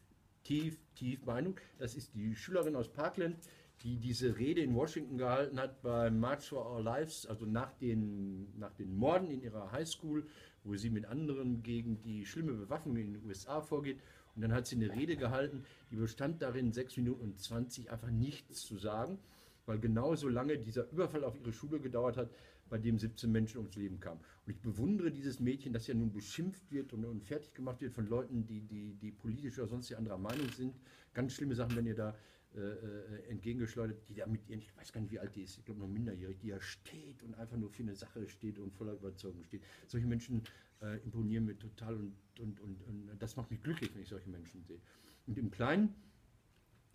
tief, 0.45 0.79
tief 0.95 1.25
beeindruckt. 1.25 1.63
Das 1.79 1.95
ist 1.95 2.15
die 2.15 2.37
Schülerin 2.37 2.77
aus 2.77 2.93
Parkland, 2.93 3.37
die 3.83 3.97
diese 3.99 4.37
Rede 4.39 4.61
in 4.63 4.75
Washington 4.75 5.19
gehalten 5.19 5.59
hat 5.59 5.83
beim 5.83 6.19
March 6.19 6.49
for 6.49 6.71
Our 6.71 6.83
Lives, 6.83 7.27
also 7.27 7.47
nach 7.47 7.73
den, 7.75 8.59
nach 8.59 8.73
den 8.75 8.95
Morden 8.95 9.31
in 9.31 9.43
ihrer 9.43 9.73
Highschool, 9.73 10.27
wo 10.65 10.77
sie 10.77 10.91
mit 10.91 11.07
anderen 11.07 11.63
gegen 11.63 12.03
die 12.03 12.27
schlimme 12.27 12.53
Bewaffnung 12.53 12.97
in 12.97 13.15
den 13.15 13.25
USA 13.27 13.61
vorgeht. 13.61 14.01
Und 14.35 14.43
dann 14.43 14.53
hat 14.53 14.67
sie 14.67 14.77
eine 14.77 14.93
Rede 14.93 15.17
gehalten, 15.17 15.65
die 15.91 15.97
bestand 15.97 16.43
darin, 16.43 16.73
6 16.73 16.99
Minuten 16.99 17.23
und 17.23 17.41
20 17.41 17.91
einfach 17.91 18.11
nichts 18.11 18.67
zu 18.67 18.77
sagen, 18.77 19.19
weil 19.65 19.79
genau 19.79 20.15
so 20.15 20.29
lange 20.29 20.59
dieser 20.59 20.91
Überfall 20.91 21.25
auf 21.25 21.39
ihre 21.39 21.53
Schule 21.53 21.81
gedauert 21.81 22.17
hat, 22.19 22.31
bei 22.69 22.79
dem 22.79 22.99
17 22.99 23.31
Menschen 23.31 23.59
ums 23.59 23.77
Leben 23.77 24.01
kamen. 24.01 24.21
Und 24.47 24.53
ich 24.53 24.61
bewundere 24.61 25.11
dieses 25.11 25.41
Mädchen, 25.41 25.73
das 25.73 25.87
ja 25.87 25.95
nun 25.95 26.13
beschimpft 26.13 26.71
wird 26.71 26.93
und, 26.93 27.05
und 27.05 27.25
fertig 27.25 27.55
gemacht 27.55 27.81
wird 27.81 27.93
von 27.95 28.07
Leuten, 28.07 28.47
die, 28.47 28.61
die, 28.61 28.95
die 28.95 29.13
politisch 29.13 29.59
oder 29.59 29.69
sonst 29.69 29.93
anderer 29.95 30.19
Meinung 30.19 30.49
sind. 30.51 30.75
Ganz 31.15 31.35
schlimme 31.35 31.55
Sachen, 31.55 31.77
wenn 31.77 31.87
ihr 31.87 31.95
da 31.95 32.17
äh, 32.57 32.61
äh, 32.61 33.29
entgegengeschleudert, 33.29 34.09
die 34.09 34.15
da 34.15 34.27
mit 34.27 34.49
ihren, 34.49 34.61
ich 34.61 34.75
weiß 34.77 34.91
gar 34.93 35.01
nicht, 35.01 35.11
wie 35.11 35.19
alt 35.19 35.35
die 35.37 35.43
ist, 35.43 35.59
ich 35.59 35.65
glaube 35.65 35.81
noch 35.81 35.89
minderjährig, 35.89 36.39
die 36.39 36.49
ja 36.49 36.61
steht 36.61 37.23
und 37.23 37.35
einfach 37.35 37.57
nur 37.57 37.69
für 37.71 37.83
eine 37.83 37.95
Sache 37.95 38.27
steht 38.29 38.59
und 38.59 38.73
voller 38.73 38.95
Überzeugung 38.95 39.45
steht. 39.45 39.63
Solche 39.87 40.07
Menschen 40.07 40.43
äh, 40.81 40.97
imponieren 41.05 41.45
mir 41.45 41.59
total 41.59 41.97
und, 41.97 42.15
und, 42.41 42.61
und, 42.61 42.81
und 42.83 43.11
das 43.19 43.37
macht 43.37 43.51
mich 43.51 43.63
glücklich, 43.63 43.95
wenn 43.95 44.03
ich 44.03 44.09
solche 44.09 44.31
Menschen 44.31 44.63
sehe. 44.65 44.81
Und 45.27 45.37
im 45.37 45.51
Kleinen 45.51 45.95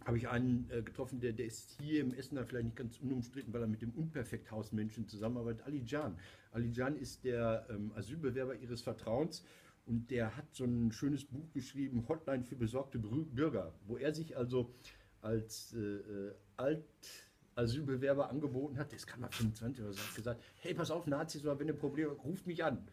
habe 0.06 0.18
ich 0.18 0.28
einen 0.28 0.70
äh, 0.72 0.82
getroffen, 0.82 1.20
der, 1.20 1.34
der 1.34 1.46
ist 1.46 1.78
hier 1.80 2.02
im 2.02 2.14
Essener 2.14 2.46
vielleicht 2.46 2.66
nicht 2.66 2.76
ganz 2.76 2.98
unumstritten, 3.00 3.54
weil 3.54 3.62
er 3.62 3.68
mit 3.68 3.82
dem 3.82 3.92
Unperfekthausmenschen 3.92 5.08
zusammenarbeitet. 5.08 5.66
Ali 5.66 5.84
Can. 5.86 6.18
Ali 6.52 6.72
Can 6.72 6.98
ist 6.98 7.24
der 7.24 7.66
ähm, 7.70 7.92
Asylbewerber 7.96 8.56
ihres 8.56 8.82
Vertrauens 8.82 9.44
und 9.86 10.10
der 10.10 10.36
hat 10.36 10.46
so 10.54 10.66
ein 10.66 10.92
schönes 10.92 11.26
Buch 11.26 11.52
geschrieben, 11.54 12.06
Hotline 12.08 12.44
für 12.44 12.56
besorgte 12.56 13.00
Bürger, 13.00 13.74
wo 13.86 13.98
er 13.98 14.14
sich 14.14 14.38
also 14.38 14.74
als 15.22 15.74
äh, 15.74 15.80
äh, 15.80 16.34
Alt-Asylbewerber 16.58 18.30
angeboten 18.30 18.78
hat. 18.78 18.94
Ist 18.94 19.08
gerade 19.08 19.22
mal 19.22 19.32
25 19.32 19.84
oder 19.84 19.94
so, 19.94 20.00
hat 20.00 20.16
gesagt, 20.16 20.44
hey, 20.62 20.74
pass 20.74 20.92
auf, 20.92 21.08
Nazis, 21.08 21.44
wenn 21.44 21.68
ihr 21.68 21.74
Probleme 21.74 22.12
habt, 22.12 22.24
ruft 22.24 22.48
mich 22.48 22.64
an. 22.64 22.88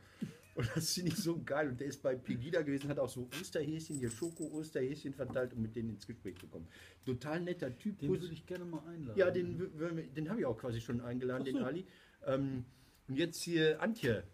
Und 0.58 0.68
das 0.74 0.92
finde 0.94 1.12
ich 1.12 1.18
so 1.18 1.40
geil. 1.40 1.68
Und 1.68 1.78
der 1.78 1.86
ist 1.86 2.02
bei 2.02 2.16
Pegida 2.16 2.62
gewesen, 2.62 2.90
hat 2.90 2.98
auch 2.98 3.08
so 3.08 3.28
Osterhäschen, 3.40 3.96
hier 3.96 4.10
Schoko-Osterhäschen 4.10 5.14
verteilt, 5.14 5.54
um 5.54 5.62
mit 5.62 5.76
denen 5.76 5.90
ins 5.90 6.04
Gespräch 6.04 6.36
zu 6.36 6.48
kommen. 6.48 6.66
Total 7.06 7.40
netter 7.40 7.78
Typ. 7.78 8.00
Den 8.00 8.10
würde 8.10 8.26
ich 8.26 8.44
gerne 8.44 8.64
mal 8.64 8.82
einladen. 8.88 9.16
ja, 9.16 9.30
den, 9.30 9.70
den 10.16 10.28
habe 10.28 10.40
ich 10.40 10.46
auch 10.46 10.58
quasi 10.58 10.80
schon 10.80 11.00
eingeladen, 11.00 11.46
so. 11.46 11.52
den 11.52 11.62
Ali. 11.62 11.86
Ähm, 12.26 12.64
und 13.06 13.14
jetzt 13.14 13.40
hier, 13.40 13.80
Antje, 13.80 14.24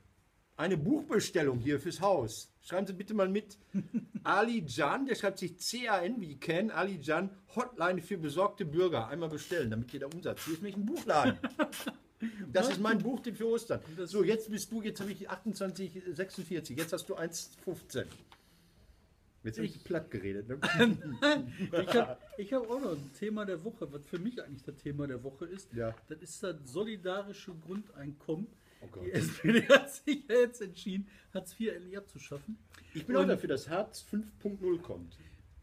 eine 0.56 0.78
Buchbestellung 0.78 1.58
hier 1.58 1.78
fürs 1.78 2.00
Haus. 2.00 2.50
Schreiben 2.62 2.86
Sie 2.86 2.94
bitte 2.94 3.12
mal 3.12 3.28
mit. 3.28 3.58
Ali 4.24 4.64
Jan, 4.66 5.04
der 5.04 5.16
schreibt 5.16 5.40
sich 5.40 5.58
C-A-N 5.58 6.22
wie 6.22 6.38
Ken, 6.38 6.70
Ali 6.70 7.00
Jan, 7.02 7.36
Hotline 7.54 8.00
für 8.00 8.16
besorgte 8.16 8.64
Bürger. 8.64 9.08
Einmal 9.08 9.28
bestellen, 9.28 9.70
damit 9.70 9.90
hier 9.90 10.00
der 10.00 10.14
Umsatz. 10.14 10.42
Hier 10.46 10.54
ist 10.54 10.62
nämlich 10.62 10.76
ein 10.76 10.86
Buchladen. 10.86 11.38
Das 12.52 12.68
ist 12.70 12.80
mein 12.80 12.98
Buchtipp 12.98 13.36
für 13.36 13.46
Ostern. 13.48 13.80
So, 14.04 14.22
jetzt 14.24 14.50
bist 14.50 14.70
du, 14.72 14.82
jetzt 14.82 15.00
habe 15.00 15.12
ich 15.12 15.28
28, 15.28 16.02
46, 16.12 16.76
jetzt 16.78 16.92
hast 16.92 17.08
du 17.08 17.16
1,15. 17.16 18.04
Jetzt 19.42 19.58
habe 19.58 19.66
ich 19.66 19.84
platt 19.84 20.10
geredet. 20.10 20.48
Ne? 20.48 20.58
Ich 21.72 21.94
habe 21.94 22.18
ich 22.38 22.52
hab 22.52 22.70
auch 22.70 22.80
noch 22.80 22.92
ein 22.92 23.10
Thema 23.18 23.44
der 23.44 23.62
Woche, 23.62 23.92
was 23.92 24.02
für 24.06 24.18
mich 24.18 24.42
eigentlich 24.42 24.62
das 24.62 24.76
Thema 24.76 25.06
der 25.06 25.22
Woche 25.22 25.44
ist. 25.44 25.70
Ja. 25.74 25.94
Das 26.08 26.18
ist 26.22 26.42
das 26.42 26.56
solidarische 26.64 27.52
Grundeinkommen. 27.54 28.46
Oh. 28.80 29.00
Die 29.04 29.12
SPD 29.12 29.62
hat 29.68 29.90
sich 29.92 30.26
ja 30.28 30.36
jetzt 30.36 30.62
entschieden, 30.62 31.08
Hartz 31.34 31.58
IV 31.60 31.72
endlich 31.74 31.98
abzuschaffen. 31.98 32.56
Ich 32.94 33.06
bin 33.06 33.16
auch 33.16 33.22
Und- 33.22 33.28
dafür, 33.28 33.48
dass 33.50 33.68
Hartz 33.68 34.02
5.0 34.10 34.80
kommt. 34.80 35.18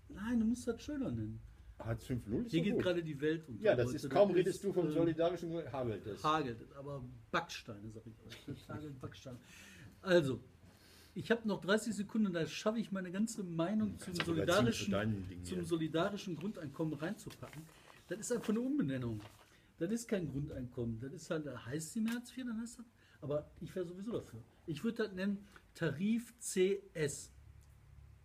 Nein, 0.10 0.40
du 0.42 0.46
musst 0.46 0.68
das 0.68 0.82
schöner 0.84 1.10
nennen. 1.10 1.40
Hartz 1.86 2.06
5.0 2.06 2.46
ist 2.46 2.52
Hier 2.52 2.60
doch 2.60 2.66
geht 2.66 2.74
gut. 2.76 2.84
gerade 2.84 3.04
die 3.04 3.20
Welt 3.22 3.48
unter. 3.48 3.64
Ja, 3.64 3.76
das 3.76 3.94
ist, 3.94 4.10
kaum 4.10 4.30
Das 4.30 4.38
redest 4.38 4.64
du 4.64 4.74
vom 4.74 4.88
ähm, 4.88 4.94
solidarischen 4.94 5.52
hagelt 5.72 6.06
es. 6.06 6.24
Hagelt, 6.24 6.58
aber 6.78 7.04
Backsteine, 7.32 7.90
sag 7.92 8.04
ich 8.06 8.48
euch. 8.50 8.70
Hagelt 8.70 9.00
Backsteine. 9.00 9.38
Also, 10.02 10.40
ich 11.14 11.30
habe 11.30 11.48
noch 11.48 11.62
30 11.62 11.94
Sekunden, 11.94 12.32
da 12.32 12.46
schaffe 12.48 12.80
ich 12.80 12.92
meine 12.92 13.12
ganze 13.12 13.44
Meinung 13.44 14.00
zum 14.00 14.14
du 14.14 14.34
überziehen 14.34 14.72
solidarischen, 14.72 15.44
zum 15.44 15.66
solidarischen 15.66 16.36
Grundeinkommen 16.38 16.94
reinzupacken. 16.94 17.64
Das 18.08 18.20
ist 18.20 18.32
einfach 18.32 18.50
eine 18.50 18.62
Umbenennung. 18.62 19.20
Das 19.78 19.92
ist 19.92 20.08
kein 20.08 20.30
Grundeinkommen. 20.30 21.00
Das 21.00 21.12
ist 21.12 21.30
halt, 21.30 21.46
heißt 21.66 21.94
sie 21.94 22.02
mehr 22.02 22.16
als 22.16 22.32
4, 22.32 22.46
dann 22.46 22.62
heißt 22.62 22.80
das. 22.80 22.86
Aber 23.22 23.50
ich 23.60 23.76
wäre 23.76 23.86
sowieso 23.86 24.12
dafür. 24.14 24.42
Ich 24.66 24.84
würde 24.84 25.04
das 25.04 25.14
nennen 25.14 25.46
Tarif 25.74 26.34
CS. 26.40 27.32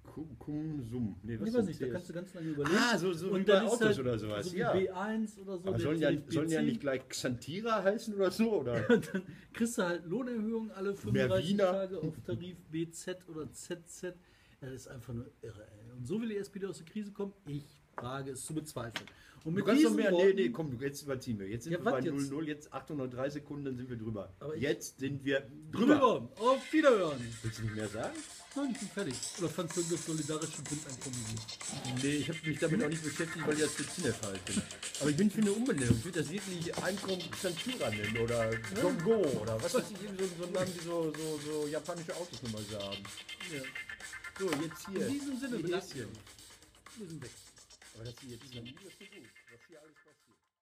Cum, 0.06 0.38
cum 0.38 0.82
sum. 0.90 1.16
Nee, 1.22 1.34
Ich 1.34 1.40
was 1.40 1.46
weiß 1.48 1.52
sind 1.54 1.66
nicht, 1.66 1.82
da 1.82 1.88
kannst 1.88 2.08
du 2.08 2.12
ganz 2.14 2.32
lange 2.34 2.48
überlegen. 2.48 2.76
Ah, 2.78 2.96
so- 2.98 3.12
so 3.12 3.26
wie 3.26 3.30
Und 3.32 3.46
bei 3.46 3.52
dann 3.52 3.66
ist 3.66 3.72
Autos 3.72 3.98
oder 3.98 4.18
sowas, 4.18 4.46
So 4.46 4.52
wie 4.54 4.58
ja. 4.58 4.72
B1 4.74 5.38
oder 5.40 5.58
so. 5.58 5.68
Aber 5.68 5.78
sollen 5.78 5.98
ja, 5.98 6.10
sollen 6.28 6.48
ja 6.48 6.60
B10. 6.60 6.64
nicht 6.64 6.80
gleich 6.80 7.08
Xantira 7.08 7.82
heißen 7.82 8.14
oder 8.14 8.30
so? 8.30 8.60
Oder? 8.60 8.80
Dann 8.88 9.22
kriegst 9.52 9.76
du 9.78 9.82
halt 9.82 10.06
Lohnerhöhung 10.06 10.70
alle 10.70 10.94
35 10.94 11.48
Wiener. 11.50 11.72
Tage 11.72 11.98
auf 11.98 12.14
Tarif 12.24 12.56
BZ 12.70 13.28
oder 13.28 13.52
ZZ. 13.52 14.14
Das 14.60 14.72
ist 14.72 14.88
einfach 14.88 15.12
nur 15.12 15.26
irre, 15.42 15.62
ey. 15.66 15.92
Und 15.98 16.06
so 16.06 16.20
will 16.20 16.30
die 16.30 16.36
SPD 16.38 16.66
aus 16.66 16.78
der 16.78 16.86
Krise 16.86 17.12
kommen? 17.12 17.34
Ich 17.46 17.64
wage 17.96 18.30
es 18.30 18.44
zu 18.46 18.54
bezweifeln. 18.54 19.06
Und 19.44 19.52
Du 19.52 19.58
mit 19.58 19.66
kannst 19.66 19.82
noch 19.84 19.90
diesen 19.90 20.02
mehr. 20.02 20.10
Nee, 20.10 20.16
Worten, 20.16 20.36
nee, 20.36 20.48
komm, 20.50 20.70
du, 20.78 20.84
jetzt 20.84 21.02
überziehen 21.02 21.38
wir. 21.38 21.46
Jetzt 21.48 21.64
sind 21.64 21.74
Ja, 21.74 21.78
wir 21.84 21.90
bei 21.92 22.00
jetzt? 22.00 22.14
0-0, 22.32 22.42
jetzt 22.46 22.72
803 22.72 23.30
Sekunden, 23.30 23.64
dann 23.66 23.76
sind 23.76 23.88
wir 23.90 23.96
drüber. 23.96 24.32
Aber 24.40 24.56
ich- 24.56 24.62
jetzt 24.62 24.98
sind 24.98 25.24
wir 25.24 25.40
drüber. 25.70 25.94
drüber. 25.96 26.28
Auf 26.40 26.72
Wiederhören. 26.72 27.20
Willst 27.42 27.58
du 27.58 27.62
nicht 27.62 27.76
mehr 27.76 27.88
sagen? 27.88 28.16
Nein, 28.56 28.70
ich 28.72 28.78
bin 28.78 28.88
fertig. 28.88 29.14
Oder 29.38 29.48
fandst 29.50 29.76
du 29.76 29.82
das 29.82 30.06
solidarische 30.06 30.62
Grundeinkommen 30.62 31.24
gut? 31.26 32.02
Nee, 32.02 32.16
ich 32.16 32.28
habe 32.30 32.38
mich 32.42 32.58
damit 32.58 32.82
auch 32.84 32.88
nicht 32.88 33.04
beschäftigt, 33.04 33.46
weil 33.46 33.54
ich 33.54 33.60
das 33.60 33.72
für 33.72 33.86
Zinef 33.86 34.22
halte. 34.22 34.62
Aber 34.98 35.10
ich 35.10 35.16
bin 35.16 35.30
für 35.30 35.42
eine 35.42 35.52
Umbenennung. 35.52 35.96
Ich 35.98 36.04
würde 36.06 36.22
das 36.22 36.30
wirklich 36.30 36.74
Einkommen 36.78 37.22
Santura 37.42 37.90
nennen 37.90 38.16
oder 38.16 38.50
Gongo 38.80 39.28
oder 39.42 39.62
was 39.62 39.74
weiß 39.74 39.84
ich, 39.90 40.02
irgendwie 40.02 40.24
so, 40.24 40.30
so 40.38 40.44
einen 40.44 40.52
Namen, 40.54 40.72
die 40.72 40.84
so, 40.84 41.12
so, 41.12 41.40
so 41.44 41.66
japanische 41.68 42.16
Autos 42.16 42.42
nun 42.42 42.52
mal 42.52 42.62
so 42.62 42.78
haben. 42.78 43.04
Ja. 43.52 43.62
So, 44.38 44.50
jetzt 44.50 44.86
hier. 44.88 45.06
In 45.06 45.12
diesem 45.12 45.38
Sinne 45.38 45.62
wir 45.62 45.82
sind 47.08 47.22
weg. 47.22 47.30
Aber 47.94 48.04
das 48.04 48.14
hier 48.20 48.30
jetzt 48.30 48.44
ist 48.44 48.54
ja 48.54 48.62
nie 48.62 48.74
so 48.82 48.88
gut, 48.88 49.35